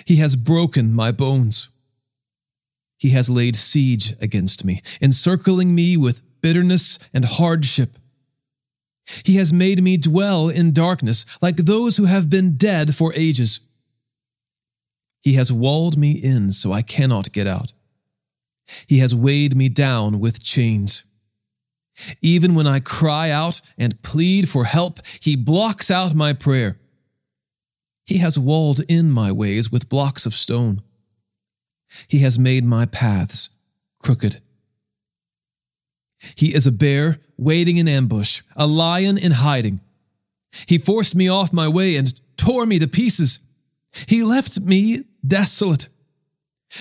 He 0.05 0.17
has 0.17 0.35
broken 0.35 0.93
my 0.93 1.13
bones. 1.13 1.69
He 2.99 3.11
has 3.11 3.29
laid 3.29 3.55
siege 3.55 4.15
against 4.21 4.65
me, 4.65 4.83
encircling 5.01 5.75
me 5.75 5.97
with 5.97 6.23
bitterness 6.41 6.99
and 7.13 7.25
hardship. 7.25 7.99
He 9.25 9.37
has 9.37 9.53
made 9.53 9.83
me 9.83 9.97
dwell 9.97 10.49
in 10.49 10.73
darkness 10.73 11.25
like 11.41 11.57
those 11.57 11.97
who 11.97 12.05
have 12.05 12.29
been 12.29 12.57
dead 12.57 12.95
for 12.95 13.13
ages. 13.15 13.61
He 15.23 15.35
has 15.35 15.53
walled 15.53 15.97
me 15.97 16.13
in 16.13 16.53
so 16.53 16.73
I 16.73 16.83
cannot 16.83 17.33
get 17.33 17.47
out. 17.47 17.73
He 18.87 18.99
has 18.99 19.15
weighed 19.15 19.57
me 19.57 19.69
down 19.69 20.19
with 20.19 20.43
chains. 20.43 21.05
Even 22.21 22.55
when 22.55 22.67
I 22.67 22.81
cry 22.81 23.31
out 23.31 23.61
and 23.79 24.03
plead 24.03 24.49
for 24.49 24.65
help, 24.65 25.01
he 25.21 25.37
blocks 25.37 25.91
out 25.91 26.15
my 26.15 26.33
prayer. 26.33 26.79
He 28.05 28.19
has 28.19 28.39
walled 28.39 28.81
in 28.89 29.11
my 29.11 29.33
ways 29.33 29.73
with 29.73 29.89
blocks 29.89 30.27
of 30.27 30.35
stone. 30.35 30.83
He 32.07 32.19
has 32.19 32.39
made 32.39 32.65
my 32.65 32.87
paths 32.87 33.51
crooked. 33.99 34.41
He 36.35 36.55
is 36.55 36.67
a 36.67 36.73
bear 36.73 37.19
waiting 37.37 37.77
in 37.77 37.89
ambush, 37.89 38.43
a 38.57 38.67
lion 38.67 39.19
in 39.19 39.33
hiding. 39.33 39.81
He 40.67 40.79
forced 40.79 41.15
me 41.15 41.29
off 41.29 41.53
my 41.53 41.69
way 41.69 41.97
and 41.97 42.19
tore 42.37 42.67
me 42.67 42.79
to 42.79 42.89
pieces. 42.89 43.41
He 44.07 44.23
left 44.23 44.61
me 44.61 45.05
desolate. 45.27 45.89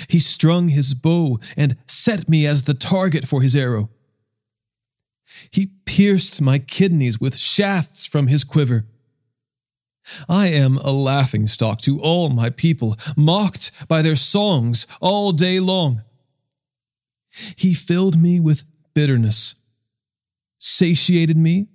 He 0.08 0.20
strung 0.20 0.70
his 0.70 0.94
bow 0.94 1.40
and 1.56 1.78
set 1.88 2.28
me 2.28 2.46
as 2.46 2.64
the 2.64 2.74
target 2.74 3.28
for 3.28 3.42
his 3.42 3.56
arrow. 3.56 3.90
He 5.52 5.68
pierced 5.86 6.42
my 6.42 6.60
kidneys 6.60 7.20
with 7.20 7.38
shafts 7.38 8.06
from 8.06 8.28
his 8.28 8.44
quiver. 8.44 8.86
I 10.30 10.48
am 10.48 10.78
a 10.78 10.92
laughing 10.92 11.48
stock 11.48 11.82
to 11.82 12.00
all 12.00 12.30
my 12.30 12.50
people, 12.50 12.96
mocked 13.18 13.72
by 13.88 14.02
their 14.02 14.16
songs 14.16 14.86
all 15.02 15.32
day 15.32 15.60
long. 15.60 16.04
He 17.56 17.74
filled 17.74 18.22
me 18.22 18.40
with 18.40 18.64
bitterness, 18.96 19.56
satiated 20.58 21.38
me 21.38 21.68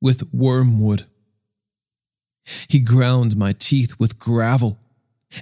with 0.00 0.32
wormwood. 0.34 1.06
He 2.68 2.80
ground 2.80 3.36
my 3.36 3.52
teeth 3.52 3.94
with 3.98 4.18
gravel 4.18 4.80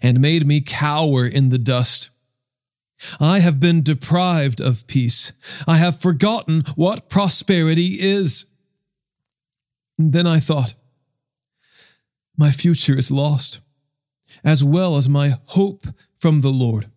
and 0.02 0.20
made 0.20 0.46
me 0.46 0.60
cower 0.60 1.26
in 1.26 1.48
the 1.48 1.58
dust. 1.58 2.10
I 3.20 3.40
have 3.40 3.60
been 3.60 3.82
deprived 3.82 4.60
of 4.60 4.86
peace. 4.86 5.32
I 5.66 5.76
have 5.76 6.00
forgotten 6.00 6.64
what 6.74 7.08
prosperity 7.08 7.96
is. 8.00 8.46
Then 9.98 10.26
I 10.26 10.40
thought, 10.40 10.74
my 12.36 12.50
future 12.50 12.98
is 12.98 13.10
lost, 13.10 13.60
as 14.42 14.64
well 14.64 14.96
as 14.96 15.08
my 15.08 15.38
hope 15.46 15.86
from 16.14 16.40
the 16.40 16.50
Lord. 16.50 16.90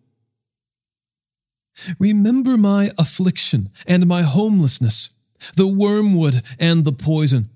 Remember 1.98 2.56
my 2.56 2.90
affliction 2.98 3.70
and 3.86 4.06
my 4.06 4.22
homelessness, 4.22 5.10
the 5.56 5.66
wormwood 5.66 6.42
and 6.58 6.84
the 6.84 6.92
poison. 6.92 7.50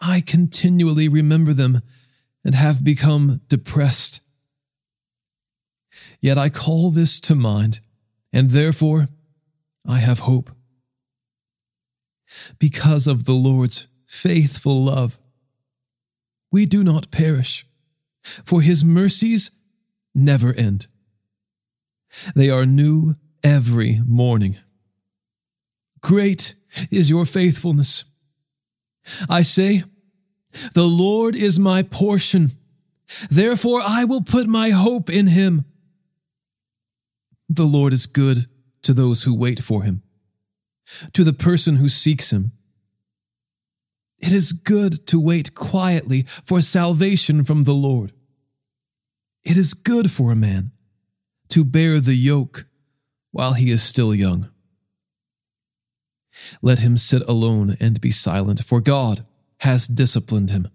I 0.00 0.20
continually 0.20 1.08
remember 1.08 1.52
them 1.52 1.82
and 2.44 2.54
have 2.54 2.84
become 2.84 3.40
depressed. 3.48 4.20
Yet 6.20 6.38
I 6.38 6.48
call 6.48 6.90
this 6.90 7.20
to 7.20 7.34
mind, 7.34 7.80
and 8.32 8.50
therefore 8.50 9.08
I 9.86 9.98
have 9.98 10.20
hope. 10.20 10.50
Because 12.58 13.06
of 13.06 13.24
the 13.24 13.34
Lord's 13.34 13.88
faithful 14.06 14.84
love, 14.84 15.18
we 16.50 16.66
do 16.66 16.84
not 16.84 17.10
perish, 17.10 17.66
for 18.44 18.62
his 18.62 18.84
mercies 18.84 19.50
never 20.14 20.52
end. 20.54 20.86
They 22.34 22.50
are 22.50 22.66
new 22.66 23.16
every 23.42 24.00
morning. 24.06 24.56
Great 26.00 26.54
is 26.90 27.10
your 27.10 27.26
faithfulness. 27.26 28.04
I 29.28 29.42
say, 29.42 29.84
The 30.74 30.86
Lord 30.86 31.34
is 31.34 31.58
my 31.58 31.82
portion. 31.82 32.52
Therefore, 33.30 33.80
I 33.82 34.04
will 34.04 34.22
put 34.22 34.46
my 34.46 34.70
hope 34.70 35.10
in 35.10 35.28
him. 35.28 35.64
The 37.48 37.64
Lord 37.64 37.92
is 37.92 38.06
good 38.06 38.46
to 38.82 38.92
those 38.92 39.22
who 39.22 39.34
wait 39.34 39.62
for 39.62 39.82
him, 39.82 40.02
to 41.14 41.24
the 41.24 41.32
person 41.32 41.76
who 41.76 41.88
seeks 41.88 42.32
him. 42.32 42.52
It 44.18 44.32
is 44.32 44.52
good 44.52 45.06
to 45.06 45.20
wait 45.20 45.54
quietly 45.54 46.24
for 46.44 46.60
salvation 46.60 47.44
from 47.44 47.62
the 47.62 47.74
Lord. 47.74 48.12
It 49.44 49.56
is 49.56 49.74
good 49.74 50.10
for 50.10 50.32
a 50.32 50.36
man 50.36 50.72
to 51.48 51.64
bear 51.64 52.00
the 52.00 52.14
yoke 52.14 52.66
while 53.30 53.54
he 53.54 53.70
is 53.70 53.82
still 53.82 54.14
young. 54.14 54.48
Let 56.62 56.78
him 56.78 56.96
sit 56.96 57.22
alone 57.28 57.76
and 57.80 58.00
be 58.00 58.10
silent, 58.10 58.64
for 58.64 58.80
God 58.80 59.24
has 59.58 59.88
disciplined 59.88 60.50
him. 60.50 60.68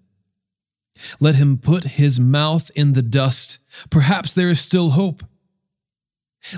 Let 1.20 1.36
him 1.36 1.58
put 1.58 1.86
his 1.86 2.20
mouth 2.20 2.70
in 2.76 2.94
the 2.94 3.02
dust. 3.02 3.60
Perhaps 3.90 4.34
there 4.34 4.50
is 4.50 4.60
still 4.60 4.92
hope. 4.92 5.24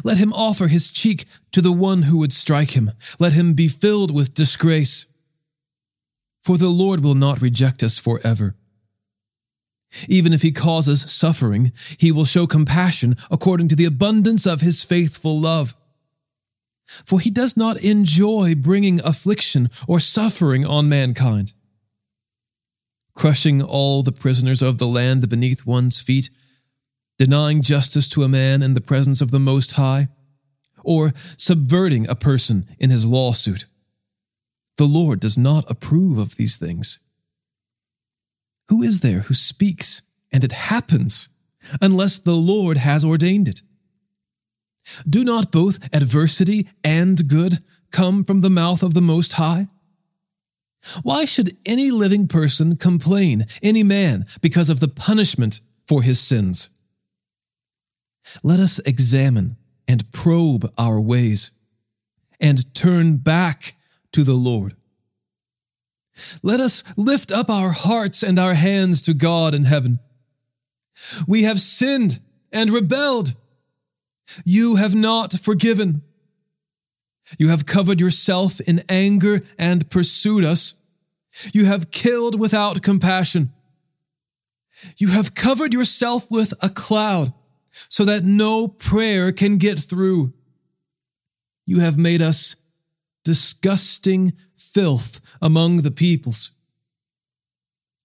Let 0.04 0.18
him 0.18 0.34
offer 0.34 0.68
his 0.68 0.88
cheek 0.88 1.26
to 1.52 1.62
the 1.62 1.72
one 1.72 2.04
who 2.04 2.18
would 2.18 2.34
strike 2.34 2.72
him. 2.72 2.92
Let 3.20 3.34
him 3.34 3.54
be 3.54 3.68
filled 3.68 4.14
with 4.14 4.34
disgrace. 4.34 5.06
For 6.44 6.58
the 6.58 6.70
Lord 6.70 7.04
will 7.04 7.16
not 7.16 7.42
reject 7.42 7.84
us 7.84 7.98
forever. 7.98 8.56
Even 10.08 10.34
if 10.34 10.42
he 10.42 10.52
causes 10.52 11.12
suffering, 11.12 11.72
he 11.98 12.12
will 12.12 12.26
show 12.26 12.48
compassion 12.48 13.16
according 13.32 13.68
to 13.70 13.76
the 13.76 13.86
abundance 13.86 14.46
of 14.46 14.62
his 14.62 14.84
faithful 14.84 15.40
love. 15.40 15.76
For 17.04 17.20
he 17.20 17.30
does 17.30 17.58
not 17.58 17.82
enjoy 17.82 18.56
bringing 18.56 19.00
affliction 19.02 19.70
or 19.88 20.00
suffering 20.00 20.66
on 20.66 20.90
mankind. 20.90 21.54
Crushing 23.16 23.62
all 23.62 24.04
the 24.04 24.12
prisoners 24.12 24.62
of 24.62 24.78
the 24.78 24.88
land 24.88 25.28
beneath 25.30 25.66
one's 25.66 26.00
feet, 26.00 26.30
denying 27.18 27.62
justice 27.62 28.10
to 28.10 28.24
a 28.24 28.30
man 28.30 28.62
in 28.62 28.74
the 28.74 28.82
presence 28.82 29.22
of 29.22 29.32
the 29.32 29.40
Most 29.40 29.72
High, 29.74 30.10
or 30.84 31.14
subverting 31.38 32.08
a 32.08 32.16
person 32.16 32.68
in 32.78 32.90
his 32.90 33.06
lawsuit. 33.06 33.66
The 34.78 34.86
Lord 34.86 35.22
does 35.22 35.38
not 35.38 35.70
approve 35.72 36.18
of 36.18 36.36
these 36.36 36.58
things. 36.58 37.00
Who 38.70 38.82
is 38.82 39.02
there 39.02 39.22
who 39.22 39.34
speaks 39.34 40.02
and 40.32 40.44
it 40.44 40.52
happens 40.52 41.30
unless 41.82 42.18
the 42.18 42.36
Lord 42.36 42.78
has 42.78 43.06
ordained 43.06 43.48
it? 43.48 43.62
Do 45.10 45.24
not 45.24 45.52
both 45.52 45.80
adversity 45.94 46.68
and 46.84 47.28
good 47.28 47.60
come 47.92 48.24
from 48.24 48.42
the 48.42 48.50
mouth 48.50 48.84
of 48.84 48.94
the 48.94 49.02
Most 49.02 49.34
High? 49.34 49.68
Why 51.02 51.26
should 51.26 51.58
any 51.66 51.90
living 51.90 52.28
person 52.28 52.76
complain, 52.76 53.48
any 53.64 53.82
man, 53.82 54.26
because 54.42 54.70
of 54.70 54.80
the 54.80 54.88
punishment 54.88 55.62
for 55.88 56.04
his 56.04 56.20
sins? 56.20 56.70
Let 58.44 58.60
us 58.60 58.80
examine 58.80 59.58
and 59.88 60.12
probe 60.12 60.72
our 60.78 61.00
ways 61.00 61.52
and 62.40 62.74
turn 62.76 63.18
back 63.18 63.76
to 64.12 64.24
the 64.24 64.34
Lord. 64.34 64.76
Let 66.42 66.60
us 66.60 66.84
lift 66.96 67.32
up 67.32 67.50
our 67.50 67.72
hearts 67.72 68.24
and 68.24 68.40
our 68.40 68.54
hands 68.54 69.02
to 69.04 69.14
God 69.14 69.54
in 69.54 69.66
heaven. 69.66 70.00
We 71.28 71.44
have 71.44 71.60
sinned 71.60 72.20
and 72.52 72.70
rebelled. 72.70 73.36
You 74.44 74.76
have 74.76 74.96
not 74.96 75.34
forgiven. 75.34 76.02
You 77.38 77.50
have 77.50 77.66
covered 77.66 78.00
yourself 78.00 78.60
in 78.62 78.84
anger 78.88 79.42
and 79.58 79.90
pursued 79.90 80.44
us. 80.44 80.74
You 81.54 81.66
have 81.66 81.92
killed 81.92 82.40
without 82.40 82.82
compassion. 82.82 83.52
You 84.98 85.10
have 85.10 85.36
covered 85.36 85.74
yourself 85.74 86.30
with 86.30 86.54
a 86.62 86.70
cloud 86.70 87.34
so 87.90 88.06
that 88.06 88.24
no 88.24 88.68
prayer 88.68 89.32
can 89.32 89.58
get 89.58 89.80
through. 89.80 90.34
You 91.66 91.80
have 91.80 91.98
made 91.98 92.22
us 92.22 92.56
disgusting 93.26 94.32
filth 94.56 95.20
among 95.42 95.82
the 95.82 95.92
peoples. 95.92 96.52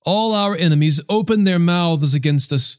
All 0.04 0.34
our 0.34 0.56
enemies 0.56 1.00
open 1.08 1.44
their 1.44 1.60
mouths 1.60 2.14
against 2.14 2.52
us. 2.52 2.78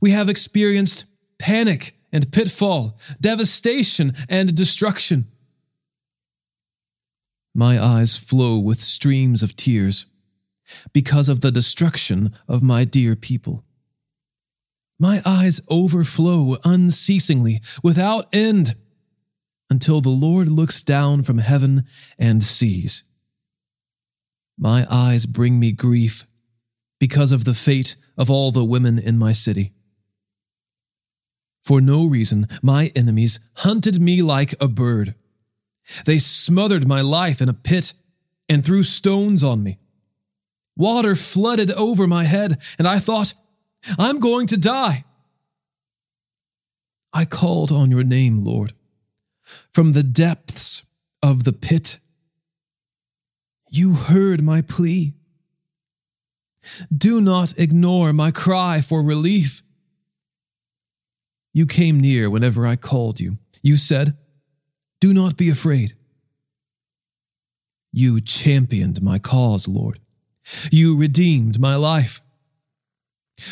We 0.00 0.10
have 0.10 0.28
experienced 0.28 1.04
panic 1.38 1.96
and 2.10 2.32
pitfall, 2.32 2.98
devastation 3.20 4.14
and 4.28 4.54
destruction. 4.54 5.26
My 7.54 7.80
eyes 7.80 8.16
flow 8.16 8.58
with 8.58 8.82
streams 8.82 9.42
of 9.42 9.54
tears 9.54 10.06
because 10.92 11.28
of 11.28 11.40
the 11.40 11.52
destruction 11.52 12.34
of 12.48 12.62
my 12.62 12.84
dear 12.84 13.14
people. 13.14 13.62
My 14.98 15.22
eyes 15.24 15.60
overflow 15.68 16.56
unceasingly, 16.64 17.60
without 17.82 18.28
end, 18.32 18.76
until 19.70 20.00
the 20.00 20.10
Lord 20.10 20.48
looks 20.48 20.82
down 20.82 21.22
from 21.22 21.38
heaven 21.38 21.84
and 22.18 22.42
sees. 22.42 23.02
My 24.58 24.86
eyes 24.90 25.26
bring 25.26 25.58
me 25.58 25.72
grief 25.72 26.26
because 27.00 27.32
of 27.32 27.44
the 27.44 27.54
fate 27.54 27.96
of 28.16 28.30
all 28.30 28.52
the 28.52 28.64
women 28.64 28.98
in 28.98 29.18
my 29.18 29.32
city. 29.32 29.72
For 31.62 31.80
no 31.80 32.04
reason, 32.04 32.46
my 32.62 32.92
enemies 32.94 33.40
hunted 33.54 34.00
me 34.00 34.22
like 34.22 34.54
a 34.60 34.68
bird. 34.68 35.14
They 36.04 36.18
smothered 36.18 36.86
my 36.86 37.00
life 37.00 37.40
in 37.40 37.48
a 37.48 37.54
pit 37.54 37.94
and 38.48 38.64
threw 38.64 38.82
stones 38.82 39.42
on 39.42 39.62
me. 39.62 39.78
Water 40.76 41.14
flooded 41.14 41.70
over 41.72 42.06
my 42.06 42.24
head, 42.24 42.58
and 42.78 42.86
I 42.86 42.98
thought, 42.98 43.34
I'm 43.98 44.18
going 44.18 44.46
to 44.48 44.56
die. 44.56 45.04
I 47.12 47.24
called 47.24 47.70
on 47.70 47.90
your 47.90 48.02
name, 48.02 48.44
Lord, 48.44 48.74
from 49.72 49.92
the 49.92 50.02
depths 50.02 50.82
of 51.22 51.44
the 51.44 51.52
pit. 51.52 51.98
You 53.70 53.94
heard 53.94 54.42
my 54.42 54.62
plea. 54.62 55.14
Do 56.96 57.20
not 57.20 57.58
ignore 57.58 58.12
my 58.12 58.30
cry 58.30 58.80
for 58.80 59.02
relief. 59.02 59.62
You 61.52 61.66
came 61.66 62.00
near 62.00 62.30
whenever 62.30 62.66
I 62.66 62.76
called 62.76 63.20
you. 63.20 63.38
You 63.62 63.76
said, 63.76 64.16
Do 65.00 65.14
not 65.14 65.36
be 65.36 65.48
afraid. 65.48 65.94
You 67.92 68.20
championed 68.20 69.02
my 69.02 69.18
cause, 69.18 69.68
Lord. 69.68 70.00
You 70.70 70.96
redeemed 70.96 71.60
my 71.60 71.76
life. 71.76 72.20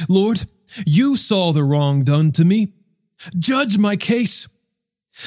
Lord, 0.09 0.45
you 0.85 1.17
saw 1.17 1.53
the 1.53 1.65
wrong 1.65 2.03
done 2.03 2.33
to 2.33 2.45
me. 2.45 2.73
Judge 3.39 3.79
my 3.79 3.97
case. 3.97 4.49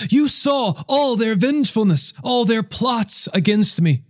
You 0.09 0.27
saw 0.27 0.83
all 0.87 1.15
their 1.15 1.35
vengefulness, 1.35 2.13
all 2.23 2.45
their 2.45 2.63
plots 2.63 3.29
against 3.33 3.81
me. 3.81 4.03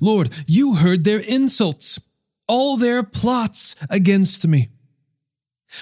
Lord, 0.00 0.32
you 0.46 0.76
heard 0.76 1.04
their 1.04 1.18
insults, 1.20 2.00
all 2.46 2.76
their 2.76 3.02
plots 3.02 3.76
against 3.90 4.46
me. 4.46 4.68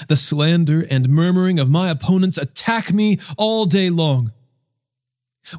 The 0.08 0.16
slander 0.16 0.86
and 0.88 1.08
murmuring 1.08 1.58
of 1.58 1.70
my 1.70 1.90
opponents 1.90 2.38
attack 2.38 2.92
me 2.92 3.18
all 3.36 3.66
day 3.66 3.90
long. 3.90 4.32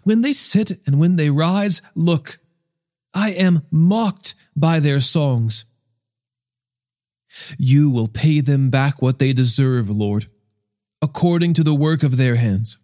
When 0.04 0.22
they 0.22 0.34
sit 0.34 0.80
and 0.86 1.00
when 1.00 1.18
they 1.18 1.30
rise, 1.30 1.82
look, 1.94 2.40
I 3.14 3.30
am 3.32 3.64
mocked 3.70 4.34
by 4.56 4.80
their 4.80 5.00
songs. 5.00 5.66
You 7.58 7.90
will 7.90 8.08
pay 8.08 8.42
them 8.42 8.70
back 8.70 9.02
what 9.02 9.20
they 9.20 9.34
deserve, 9.34 9.90
Lord, 9.90 10.28
according 11.02 11.54
to 11.56 11.64
the 11.64 11.76
work 11.76 12.02
of 12.04 12.18
their 12.18 12.36
hands. 12.36 12.78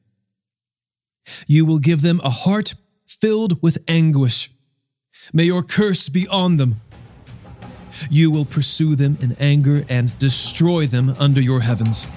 You 1.48 1.66
will 1.66 1.80
give 1.80 2.02
them 2.02 2.22
a 2.24 2.30
heart 2.30 2.76
filled 3.06 3.62
with 3.62 3.78
anguish. 3.88 4.52
May 5.34 5.44
your 5.44 5.64
curse 5.64 6.10
be 6.10 6.28
on 6.28 6.58
them. 6.58 6.82
You 8.10 8.32
will 8.32 8.46
pursue 8.46 8.96
them 8.96 9.18
in 9.22 9.36
anger 9.40 9.84
and 9.90 10.18
destroy 10.20 10.88
them 10.88 11.16
under 11.20 11.42
your 11.42 11.62
heavens. 11.62 12.08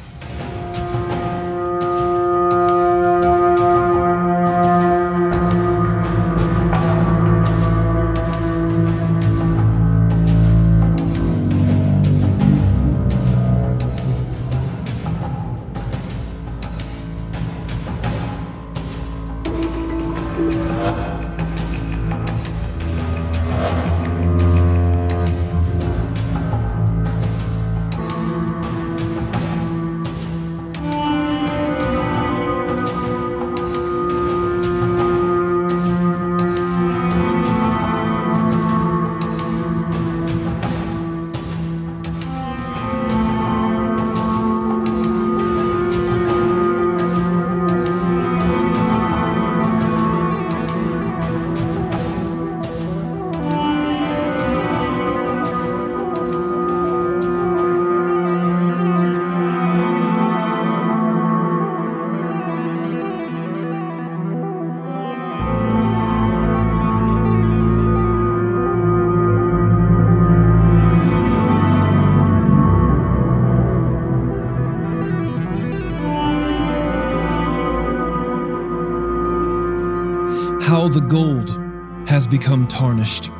Become 82.32 82.66
tarnished, 82.66 83.30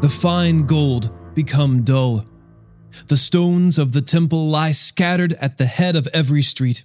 the 0.00 0.08
fine 0.08 0.64
gold 0.64 1.10
become 1.34 1.82
dull. 1.82 2.24
The 3.08 3.16
stones 3.16 3.76
of 3.76 3.92
the 3.92 4.02
temple 4.02 4.46
lie 4.46 4.70
scattered 4.70 5.32
at 5.40 5.58
the 5.58 5.66
head 5.66 5.96
of 5.96 6.06
every 6.14 6.40
street. 6.40 6.84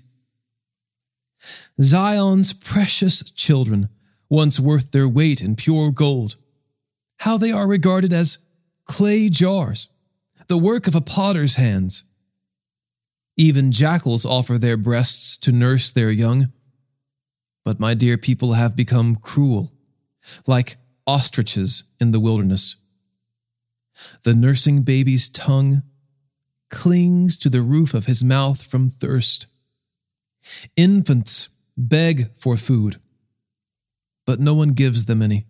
Zion's 1.79 2.51
precious 2.51 3.21
children, 3.29 3.89
once 4.27 4.59
worth 4.59 4.89
their 4.89 5.07
weight 5.07 5.39
in 5.39 5.55
pure 5.55 5.91
gold, 5.91 6.35
how 7.17 7.37
they 7.37 7.51
are 7.51 7.67
regarded 7.67 8.11
as 8.11 8.39
clay 8.85 9.29
jars, 9.29 9.87
the 10.47 10.57
work 10.57 10.87
of 10.87 10.95
a 10.95 11.01
potter's 11.01 11.57
hands. 11.57 12.05
Even 13.37 13.71
jackals 13.71 14.25
offer 14.25 14.57
their 14.57 14.77
breasts 14.77 15.37
to 15.37 15.51
nurse 15.51 15.91
their 15.91 16.09
young. 16.09 16.51
But 17.63 17.79
my 17.79 17.93
dear 17.93 18.17
people 18.17 18.53
have 18.53 18.75
become 18.75 19.17
cruel 19.17 19.71
like 20.47 20.77
ostriches 21.07 21.83
in 21.99 22.11
the 22.11 22.19
wilderness. 22.19 22.75
The 24.23 24.35
nursing 24.35 24.81
baby's 24.83 25.29
tongue 25.29 25.83
clings 26.69 27.37
to 27.37 27.49
the 27.49 27.61
roof 27.61 27.93
of 27.93 28.05
his 28.05 28.23
mouth 28.23 28.63
from 28.63 28.89
thirst. 28.89 29.47
Infants 30.75 31.49
beg 31.77 32.35
for 32.35 32.57
food, 32.57 32.99
but 34.25 34.39
no 34.39 34.53
one 34.53 34.69
gives 34.69 35.05
them 35.05 35.21
any. 35.21 35.45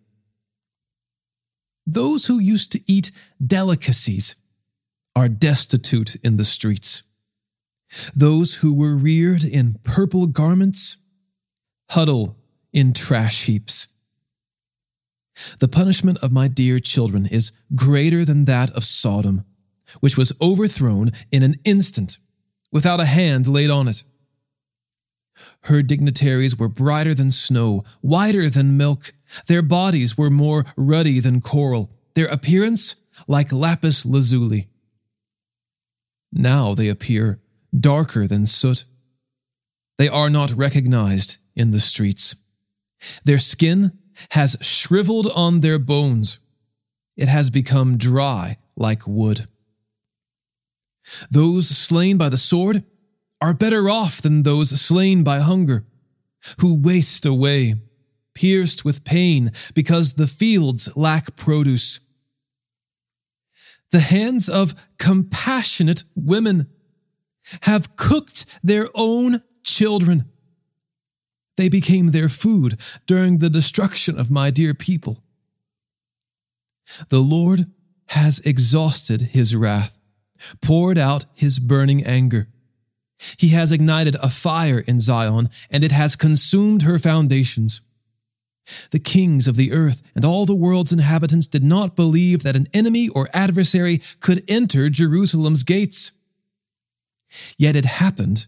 Those 1.86 2.26
who 2.26 2.40
used 2.40 2.72
to 2.72 2.82
eat 2.88 3.12
delicacies 3.46 4.36
are 5.16 5.30
destitute 5.30 6.16
in 6.18 6.36
the 6.38 6.44
streets. 6.44 7.04
Those 8.16 8.56
who 8.56 8.74
were 8.74 8.96
reared 8.96 9.44
in 9.44 9.80
purple 9.84 10.28
garments 10.28 10.98
huddle 11.92 12.38
in 12.74 12.94
trash 12.94 13.46
heaps. 13.46 13.88
The 15.60 15.68
punishment 15.68 16.20
of 16.20 16.32
my 16.32 16.48
dear 16.48 16.80
children 16.80 17.26
is 17.26 17.52
greater 17.76 18.24
than 18.24 18.46
that 18.46 18.72
of 18.72 18.84
Sodom, 18.84 19.46
which 20.00 20.18
was 20.18 20.34
overthrown 20.42 21.12
in 21.32 21.44
an 21.44 21.56
instant 21.64 22.18
without 22.72 23.00
a 23.00 23.06
hand 23.06 23.48
laid 23.48 23.70
on 23.70 23.88
it. 23.88 24.04
Her 25.62 25.82
dignitaries 25.82 26.58
were 26.58 26.70
brighter 26.70 27.14
than 27.14 27.32
snow, 27.32 27.84
whiter 28.02 28.50
than 28.50 28.78
milk. 28.78 29.14
Their 29.48 29.62
bodies 29.62 30.18
were 30.18 30.30
more 30.30 30.66
ruddy 30.78 31.20
than 31.20 31.42
coral, 31.42 31.92
their 32.14 32.28
appearance 32.28 32.96
like 33.28 33.52
lapis 33.52 34.06
lazuli. 34.06 34.68
Now 36.32 36.74
they 36.74 36.88
appear 36.88 37.42
darker 37.78 38.28
than 38.28 38.46
soot. 38.46 38.86
They 39.98 40.08
are 40.08 40.30
not 40.30 40.52
recognized 40.52 41.38
in 41.56 41.72
the 41.72 41.80
streets. 41.80 42.36
Their 43.24 43.38
skin 43.38 43.98
has 44.32 44.58
shriveled 44.62 45.28
on 45.36 45.60
their 45.60 45.80
bones. 45.80 46.40
It 47.18 47.28
has 47.28 47.50
become 47.50 47.98
dry 47.98 48.58
like 48.76 49.08
wood. 49.08 49.48
Those 51.30 51.70
slain 51.70 52.18
by 52.18 52.30
the 52.30 52.38
sword 52.38 52.84
are 53.42 53.54
better 53.54 53.90
off 53.90 54.22
than 54.22 54.44
those 54.44 54.82
slain 54.82 55.24
by 55.24 55.40
hunger, 55.40 55.86
who 56.60 56.74
waste 56.74 57.26
away, 57.26 57.76
pierced 58.34 58.84
with 58.84 59.04
pain 59.04 59.52
because 59.74 60.14
the 60.14 60.28
fields 60.28 60.90
lack 60.96 61.36
produce. 61.36 62.00
The 63.92 64.00
hands 64.00 64.50
of 64.50 64.76
compassionate 64.98 66.04
women 66.16 66.68
have 67.62 67.96
cooked 67.96 68.46
their 68.64 68.90
own 68.96 69.42
children 69.64 70.32
they 71.58 71.70
became 71.70 72.08
their 72.08 72.30
food 72.30 72.80
during 73.06 73.38
the 73.38 73.50
destruction 73.50 74.20
of 74.20 74.32
my 74.32 74.50
dear 74.50 74.74
people. 74.74 75.24
The 77.10 77.20
Lord 77.20 77.68
has 78.08 78.40
exhausted 78.40 79.22
his 79.22 79.56
wrath, 79.56 79.98
poured 80.62 80.98
out 80.98 81.26
his 81.34 81.60
burning 81.60 82.06
anger. 82.06 82.48
He 83.38 83.50
has 83.50 83.72
ignited 83.72 84.16
a 84.16 84.30
fire 84.30 84.80
in 84.80 85.00
Zion, 85.00 85.50
and 85.70 85.84
it 85.84 85.92
has 85.92 86.16
consumed 86.16 86.84
her 86.84 87.00
foundations. 87.00 87.82
The 88.92 89.00
kings 89.00 89.48
of 89.48 89.56
the 89.56 89.72
earth 89.72 90.02
and 90.16 90.26
all 90.26 90.46
the 90.46 90.56
world's 90.56 90.92
inhabitants 90.92 91.48
did 91.48 91.64
not 91.64 91.96
believe 91.96 92.44
that 92.44 92.56
an 92.56 92.68
enemy 92.74 93.08
or 93.08 93.30
adversary 93.34 94.02
could 94.20 94.44
enter 94.48 94.90
Jerusalem's 94.90 95.64
gates. 95.64 96.12
Yet 97.58 97.76
it 97.76 97.86
happened 97.86 98.48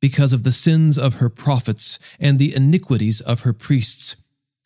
because 0.00 0.32
of 0.32 0.42
the 0.42 0.52
sins 0.52 0.98
of 0.98 1.14
her 1.16 1.28
prophets 1.28 1.98
and 2.20 2.38
the 2.38 2.54
iniquities 2.54 3.20
of 3.20 3.40
her 3.40 3.52
priests, 3.52 4.16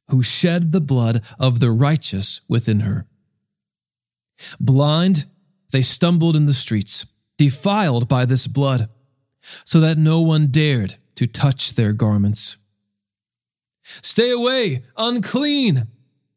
who 0.09 0.23
shed 0.23 0.73
the 0.73 0.81
blood 0.81 1.23
of 1.39 1.61
the 1.61 1.71
righteous 1.71 2.41
within 2.49 2.81
her. 2.81 3.07
Blind, 4.61 5.27
they 5.71 5.83
stumbled 5.83 6.37
in 6.37 6.47
the 6.47 6.53
streets, 6.53 7.07
defiled 7.39 8.09
by 8.09 8.25
this 8.25 8.47
blood, 8.47 8.89
so 9.65 9.81
that 9.81 9.99
no 9.99 10.21
one 10.21 10.49
dared 10.49 10.97
to 11.15 11.27
touch 11.27 11.75
their 11.75 11.93
garments. 11.93 12.57
Stay 14.03 14.31
away, 14.31 14.85
unclean! 14.97 15.89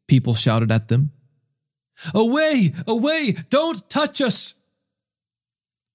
People 0.08 0.34
shouted 0.34 0.70
at 0.70 0.88
them. 0.88 1.12
Away, 2.14 2.72
away, 2.86 3.32
don't 3.50 3.88
touch 3.88 4.20
us! 4.20 4.54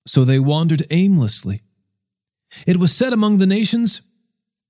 So 0.06 0.24
they 0.24 0.40
wandered 0.40 0.86
aimlessly. 0.90 1.62
It 2.68 2.78
was 2.78 2.94
said 2.94 3.14
among 3.14 3.38
the 3.38 3.46
nations, 3.46 4.02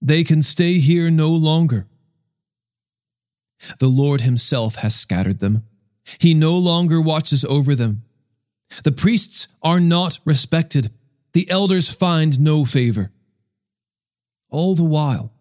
They 0.01 0.23
can 0.23 0.41
stay 0.41 0.79
here 0.79 1.09
no 1.09 1.29
longer. 1.29 1.87
The 3.79 3.87
Lord 3.87 4.21
Himself 4.21 4.75
has 4.75 4.95
scattered 4.95 5.39
them. 5.39 5.63
He 6.17 6.33
no 6.33 6.57
longer 6.57 6.99
watches 6.99 7.45
over 7.45 7.75
them. 7.75 8.03
The 8.83 8.91
priests 8.91 9.47
are 9.61 9.79
not 9.79 10.19
respected. 10.25 10.91
The 11.33 11.49
elders 11.49 11.89
find 11.89 12.39
no 12.39 12.65
favor. 12.65 13.11
All 14.49 14.75
the 14.75 14.83
while, 14.83 15.31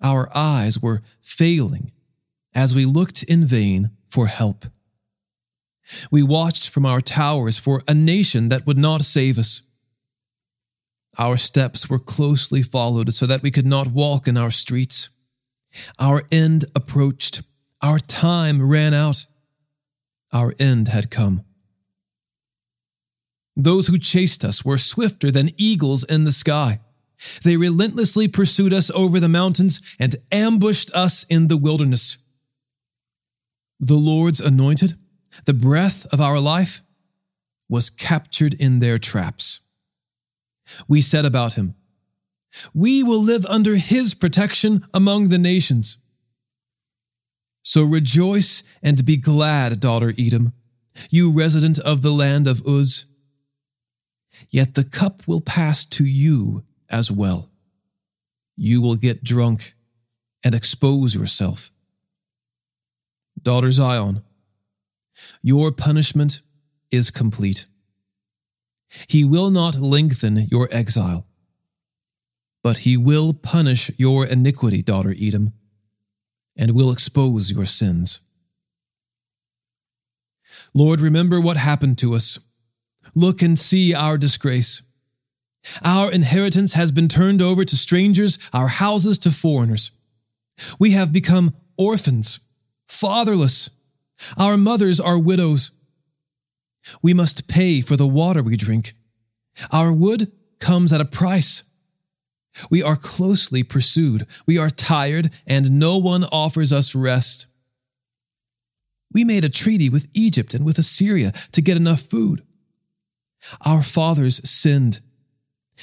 our 0.00 0.30
eyes 0.36 0.80
were 0.80 1.02
failing 1.20 1.92
as 2.54 2.74
we 2.74 2.84
looked 2.84 3.22
in 3.22 3.44
vain 3.46 3.90
for 4.08 4.26
help. 4.26 4.66
We 6.10 6.22
watched 6.22 6.68
from 6.68 6.86
our 6.86 7.00
towers 7.00 7.58
for 7.58 7.82
a 7.88 7.94
nation 7.94 8.48
that 8.48 8.66
would 8.66 8.78
not 8.78 9.02
save 9.02 9.38
us. 9.38 9.62
Our 11.18 11.36
steps 11.36 11.90
were 11.90 11.98
closely 11.98 12.62
followed 12.62 13.12
so 13.12 13.26
that 13.26 13.42
we 13.42 13.50
could 13.50 13.66
not 13.66 13.88
walk 13.88 14.26
in 14.26 14.36
our 14.38 14.50
streets. 14.50 15.10
Our 15.98 16.24
end 16.30 16.64
approached. 16.74 17.42
Our 17.82 17.98
time 17.98 18.66
ran 18.66 18.94
out. 18.94 19.26
Our 20.32 20.54
end 20.58 20.88
had 20.88 21.10
come. 21.10 21.44
Those 23.54 23.88
who 23.88 23.98
chased 23.98 24.44
us 24.44 24.64
were 24.64 24.78
swifter 24.78 25.30
than 25.30 25.50
eagles 25.58 26.04
in 26.04 26.24
the 26.24 26.32
sky. 26.32 26.80
They 27.44 27.56
relentlessly 27.56 28.26
pursued 28.26 28.72
us 28.72 28.90
over 28.92 29.20
the 29.20 29.28
mountains 29.28 29.80
and 29.98 30.16
ambushed 30.32 30.90
us 30.94 31.24
in 31.28 31.48
the 31.48 31.58
wilderness. 31.58 32.16
The 33.78 33.96
Lord's 33.96 34.40
anointed, 34.40 34.94
the 35.44 35.54
breath 35.54 36.06
of 36.12 36.20
our 36.20 36.40
life, 36.40 36.82
was 37.68 37.90
captured 37.90 38.54
in 38.54 38.78
their 38.78 38.98
traps. 38.98 39.60
We 40.88 41.00
said 41.00 41.24
about 41.24 41.54
him, 41.54 41.74
We 42.74 43.02
will 43.02 43.22
live 43.22 43.46
under 43.46 43.76
his 43.76 44.14
protection 44.14 44.86
among 44.92 45.28
the 45.28 45.38
nations. 45.38 45.98
So 47.62 47.84
rejoice 47.84 48.62
and 48.82 49.04
be 49.04 49.16
glad, 49.16 49.80
daughter 49.80 50.12
Edom, 50.18 50.52
you 51.10 51.30
resident 51.30 51.78
of 51.78 52.02
the 52.02 52.10
land 52.10 52.46
of 52.48 52.66
Uz. 52.66 53.06
Yet 54.50 54.74
the 54.74 54.84
cup 54.84 55.26
will 55.26 55.40
pass 55.40 55.84
to 55.86 56.04
you 56.04 56.64
as 56.88 57.10
well. 57.10 57.50
You 58.56 58.82
will 58.82 58.96
get 58.96 59.24
drunk 59.24 59.74
and 60.44 60.54
expose 60.54 61.14
yourself. 61.14 61.70
Daughter 63.40 63.70
Zion, 63.70 64.22
your 65.42 65.72
punishment 65.72 66.42
is 66.90 67.10
complete. 67.10 67.66
He 69.06 69.24
will 69.24 69.50
not 69.50 69.76
lengthen 69.76 70.46
your 70.50 70.68
exile, 70.70 71.26
but 72.62 72.78
he 72.78 72.96
will 72.96 73.32
punish 73.32 73.90
your 73.96 74.26
iniquity, 74.26 74.82
daughter 74.82 75.14
Edom, 75.18 75.52
and 76.56 76.72
will 76.72 76.92
expose 76.92 77.50
your 77.50 77.66
sins. 77.66 78.20
Lord, 80.74 81.00
remember 81.00 81.40
what 81.40 81.56
happened 81.56 81.98
to 81.98 82.14
us. 82.14 82.38
Look 83.14 83.42
and 83.42 83.58
see 83.58 83.94
our 83.94 84.16
disgrace. 84.16 84.82
Our 85.82 86.10
inheritance 86.10 86.72
has 86.72 86.92
been 86.92 87.08
turned 87.08 87.40
over 87.40 87.64
to 87.64 87.76
strangers, 87.76 88.38
our 88.52 88.68
houses 88.68 89.18
to 89.20 89.30
foreigners. 89.30 89.90
We 90.78 90.90
have 90.92 91.12
become 91.12 91.54
orphans, 91.76 92.40
fatherless. 92.86 93.70
Our 94.36 94.56
mothers 94.56 95.00
are 95.00 95.18
widows. 95.18 95.70
We 97.00 97.14
must 97.14 97.48
pay 97.48 97.80
for 97.80 97.96
the 97.96 98.06
water 98.06 98.42
we 98.42 98.56
drink. 98.56 98.94
Our 99.70 99.92
wood 99.92 100.32
comes 100.58 100.92
at 100.92 101.00
a 101.00 101.04
price. 101.04 101.62
We 102.70 102.82
are 102.82 102.96
closely 102.96 103.62
pursued. 103.62 104.26
We 104.46 104.58
are 104.58 104.70
tired, 104.70 105.30
and 105.46 105.78
no 105.78 105.96
one 105.98 106.24
offers 106.24 106.72
us 106.72 106.94
rest. 106.94 107.46
We 109.12 109.24
made 109.24 109.44
a 109.44 109.48
treaty 109.48 109.88
with 109.88 110.08
Egypt 110.14 110.54
and 110.54 110.64
with 110.64 110.78
Assyria 110.78 111.32
to 111.52 111.62
get 111.62 111.76
enough 111.76 112.00
food. 112.00 112.42
Our 113.62 113.82
fathers 113.82 114.48
sinned. 114.48 115.00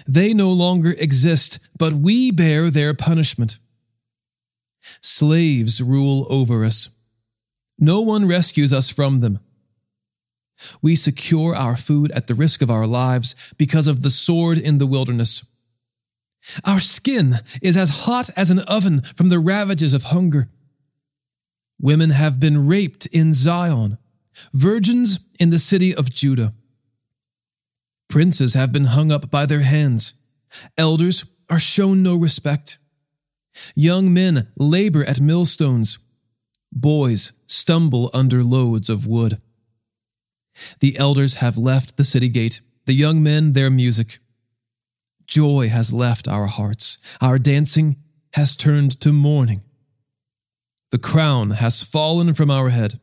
They 0.07 0.33
no 0.33 0.51
longer 0.51 0.95
exist, 0.97 1.59
but 1.77 1.93
we 1.93 2.31
bear 2.31 2.69
their 2.69 2.93
punishment. 2.93 3.59
Slaves 5.01 5.81
rule 5.81 6.25
over 6.29 6.63
us. 6.63 6.89
No 7.77 8.01
one 8.01 8.27
rescues 8.27 8.73
us 8.73 8.89
from 8.89 9.19
them. 9.19 9.39
We 10.81 10.95
secure 10.95 11.55
our 11.55 11.77
food 11.77 12.11
at 12.11 12.27
the 12.27 12.35
risk 12.35 12.61
of 12.61 12.71
our 12.71 12.87
lives 12.87 13.35
because 13.57 13.87
of 13.87 14.01
the 14.01 14.09
sword 14.09 14.57
in 14.57 14.77
the 14.77 14.87
wilderness. 14.87 15.43
Our 16.63 16.79
skin 16.79 17.35
is 17.61 17.77
as 17.77 18.05
hot 18.05 18.29
as 18.35 18.49
an 18.49 18.59
oven 18.59 19.01
from 19.01 19.29
the 19.29 19.39
ravages 19.39 19.93
of 19.93 20.03
hunger. 20.03 20.49
Women 21.81 22.09
have 22.11 22.39
been 22.39 22.67
raped 22.67 23.05
in 23.07 23.33
Zion, 23.33 23.97
virgins 24.53 25.19
in 25.39 25.49
the 25.49 25.59
city 25.59 25.95
of 25.95 26.11
Judah. 26.11 26.53
Princes 28.09 28.53
have 28.53 28.71
been 28.71 28.85
hung 28.85 29.11
up 29.11 29.29
by 29.29 29.45
their 29.45 29.61
hands. 29.61 30.13
Elders 30.77 31.25
are 31.49 31.59
shown 31.59 32.01
no 32.01 32.15
respect. 32.15 32.79
Young 33.75 34.13
men 34.13 34.47
labor 34.57 35.03
at 35.03 35.21
millstones. 35.21 35.99
Boys 36.71 37.31
stumble 37.47 38.09
under 38.13 38.43
loads 38.43 38.89
of 38.89 39.07
wood. 39.07 39.41
The 40.79 40.97
elders 40.97 41.35
have 41.35 41.57
left 41.57 41.97
the 41.97 42.03
city 42.03 42.29
gate, 42.29 42.61
the 42.85 42.93
young 42.93 43.21
men 43.21 43.53
their 43.53 43.69
music. 43.69 44.19
Joy 45.27 45.69
has 45.69 45.93
left 45.93 46.27
our 46.27 46.47
hearts. 46.47 46.97
Our 47.21 47.37
dancing 47.37 47.97
has 48.33 48.55
turned 48.55 48.99
to 49.01 49.13
mourning. 49.13 49.61
The 50.91 50.97
crown 50.97 51.51
has 51.51 51.83
fallen 51.83 52.33
from 52.33 52.49
our 52.49 52.69
head. 52.69 52.99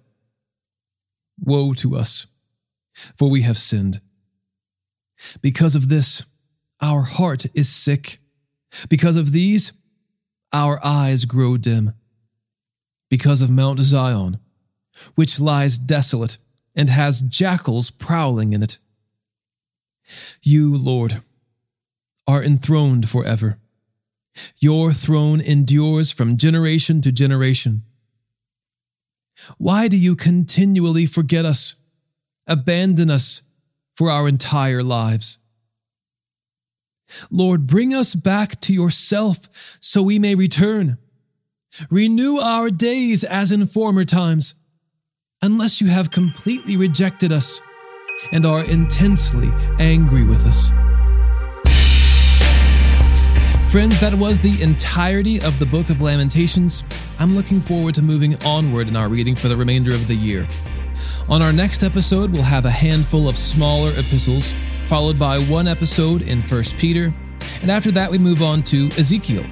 Woe 1.39 1.73
to 1.75 1.95
us, 1.95 2.27
for 3.17 3.31
we 3.31 3.43
have 3.43 3.59
sinned. 3.59 4.01
Because 5.41 5.77
of 5.77 5.89
this, 5.89 6.25
our 6.81 7.03
heart 7.03 7.47
is 7.55 7.69
sick. 7.69 8.19
Because 8.89 9.17
of 9.17 9.33
these, 9.33 9.73
our 10.53 10.85
eyes 10.85 11.25
grow 11.25 11.57
dim. 11.57 11.93
Because 13.09 13.41
of 13.41 13.51
Mount 13.51 13.79
Zion, 13.81 14.39
which 15.15 15.39
lies 15.39 15.79
desolate 15.79 16.39
and 16.77 16.91
has 16.91 17.23
jackals 17.23 17.91
prowling 17.91 18.53
in 18.53 18.63
it. 18.63 18.79
You, 20.43 20.77
Lord, 20.77 21.23
are 22.27 22.43
enthroned 22.45 23.09
forever. 23.09 23.59
Your 24.59 24.93
throne 24.93 25.41
endures 25.41 26.13
from 26.13 26.37
generation 26.37 27.01
to 27.03 27.11
generation. 27.11 27.83
Why 29.59 29.89
do 29.89 29.97
you 29.97 30.15
continually 30.15 31.07
forget 31.07 31.45
us, 31.45 31.77
abandon 32.47 33.11
us 33.11 33.43
for 33.95 34.11
our 34.11 34.29
entire 34.29 34.83
lives? 34.83 35.39
Lord, 37.31 37.67
bring 37.67 37.95
us 37.95 38.15
back 38.15 38.61
to 38.63 38.75
yourself 38.75 39.49
so 39.81 40.03
we 40.03 40.19
may 40.19 40.35
return. 40.35 40.99
Renew 41.91 42.39
our 42.39 42.71
days 42.71 43.23
as 43.23 43.53
in 43.53 43.67
former 43.67 44.05
times, 44.05 44.55
unless 45.43 45.81
you 45.81 45.87
have 45.87 46.11
completely 46.11 46.77
rejected 46.77 47.31
us 47.31 47.61
and 48.33 48.47
are 48.47 48.65
intensely 48.65 49.51
angry 49.79 50.25
with 50.25 50.45
us. 50.47 50.71
Friends, 53.71 54.01
that 54.01 54.15
was 54.15 54.39
the 54.39 54.63
entirety 54.63 55.37
of 55.37 55.59
the 55.59 55.67
Book 55.67 55.91
of 55.91 56.01
Lamentations. 56.01 56.85
I'm 57.19 57.37
looking 57.37 57.61
forward 57.61 57.95
to 57.97 58.03
moving 58.03 58.43
onward 58.45 58.89
in 58.89 58.97
our 58.97 59.09
reading 59.09 59.37
for 59.37 59.49
the 59.49 59.57
remainder 59.57 59.91
of 59.91 60.09
the 60.09 60.15
year. 60.15 60.47
On 61.29 61.43
our 61.43 61.53
next 61.53 61.83
episode, 61.83 62.31
we'll 62.31 62.43
have 62.43 62.65
a 62.65 62.71
handful 62.71 63.29
of 63.29 63.37
smaller 63.37 63.91
epistles, 63.91 64.53
followed 64.89 65.19
by 65.19 65.39
one 65.41 65.69
episode 65.69 66.23
in 66.23 66.41
1 66.41 66.63
Peter, 66.79 67.13
and 67.61 67.71
after 67.71 67.91
that, 67.93 68.11
we 68.11 68.17
move 68.17 68.43
on 68.43 68.63
to 68.63 68.87
Ezekiel. 68.99 69.45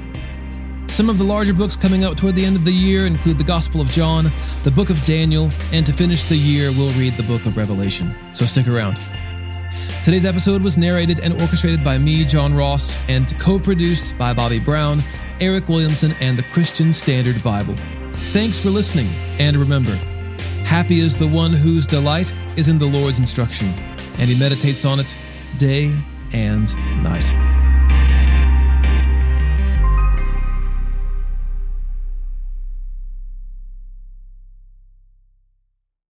Some 0.94 1.10
of 1.10 1.18
the 1.18 1.24
larger 1.24 1.52
books 1.52 1.76
coming 1.76 2.04
out 2.04 2.16
toward 2.16 2.36
the 2.36 2.44
end 2.44 2.54
of 2.54 2.64
the 2.64 2.70
year 2.70 3.04
include 3.04 3.36
the 3.36 3.42
Gospel 3.42 3.80
of 3.80 3.88
John, 3.88 4.26
the 4.62 4.70
Book 4.70 4.90
of 4.90 5.04
Daniel, 5.04 5.50
and 5.72 5.84
to 5.84 5.92
finish 5.92 6.22
the 6.22 6.36
year, 6.36 6.70
we'll 6.70 6.90
read 6.90 7.16
the 7.16 7.24
Book 7.24 7.46
of 7.46 7.56
Revelation. 7.56 8.14
So 8.32 8.44
stick 8.44 8.68
around. 8.68 9.00
Today's 10.04 10.24
episode 10.24 10.62
was 10.62 10.78
narrated 10.78 11.18
and 11.18 11.32
orchestrated 11.40 11.82
by 11.82 11.98
me, 11.98 12.24
John 12.24 12.54
Ross, 12.54 12.96
and 13.08 13.36
co 13.40 13.58
produced 13.58 14.16
by 14.16 14.32
Bobby 14.32 14.60
Brown, 14.60 15.00
Eric 15.40 15.68
Williamson, 15.68 16.12
and 16.20 16.38
the 16.38 16.44
Christian 16.44 16.92
Standard 16.92 17.42
Bible. 17.42 17.74
Thanks 18.30 18.60
for 18.60 18.70
listening, 18.70 19.08
and 19.40 19.56
remember 19.56 19.98
happy 20.64 21.00
is 21.00 21.18
the 21.18 21.26
one 21.26 21.50
whose 21.52 21.88
delight 21.88 22.32
is 22.56 22.68
in 22.68 22.78
the 22.78 22.86
Lord's 22.86 23.18
instruction, 23.18 23.66
and 24.20 24.30
he 24.30 24.38
meditates 24.38 24.84
on 24.84 25.00
it 25.00 25.18
day 25.58 25.92
and 26.32 26.72
night. 27.02 27.53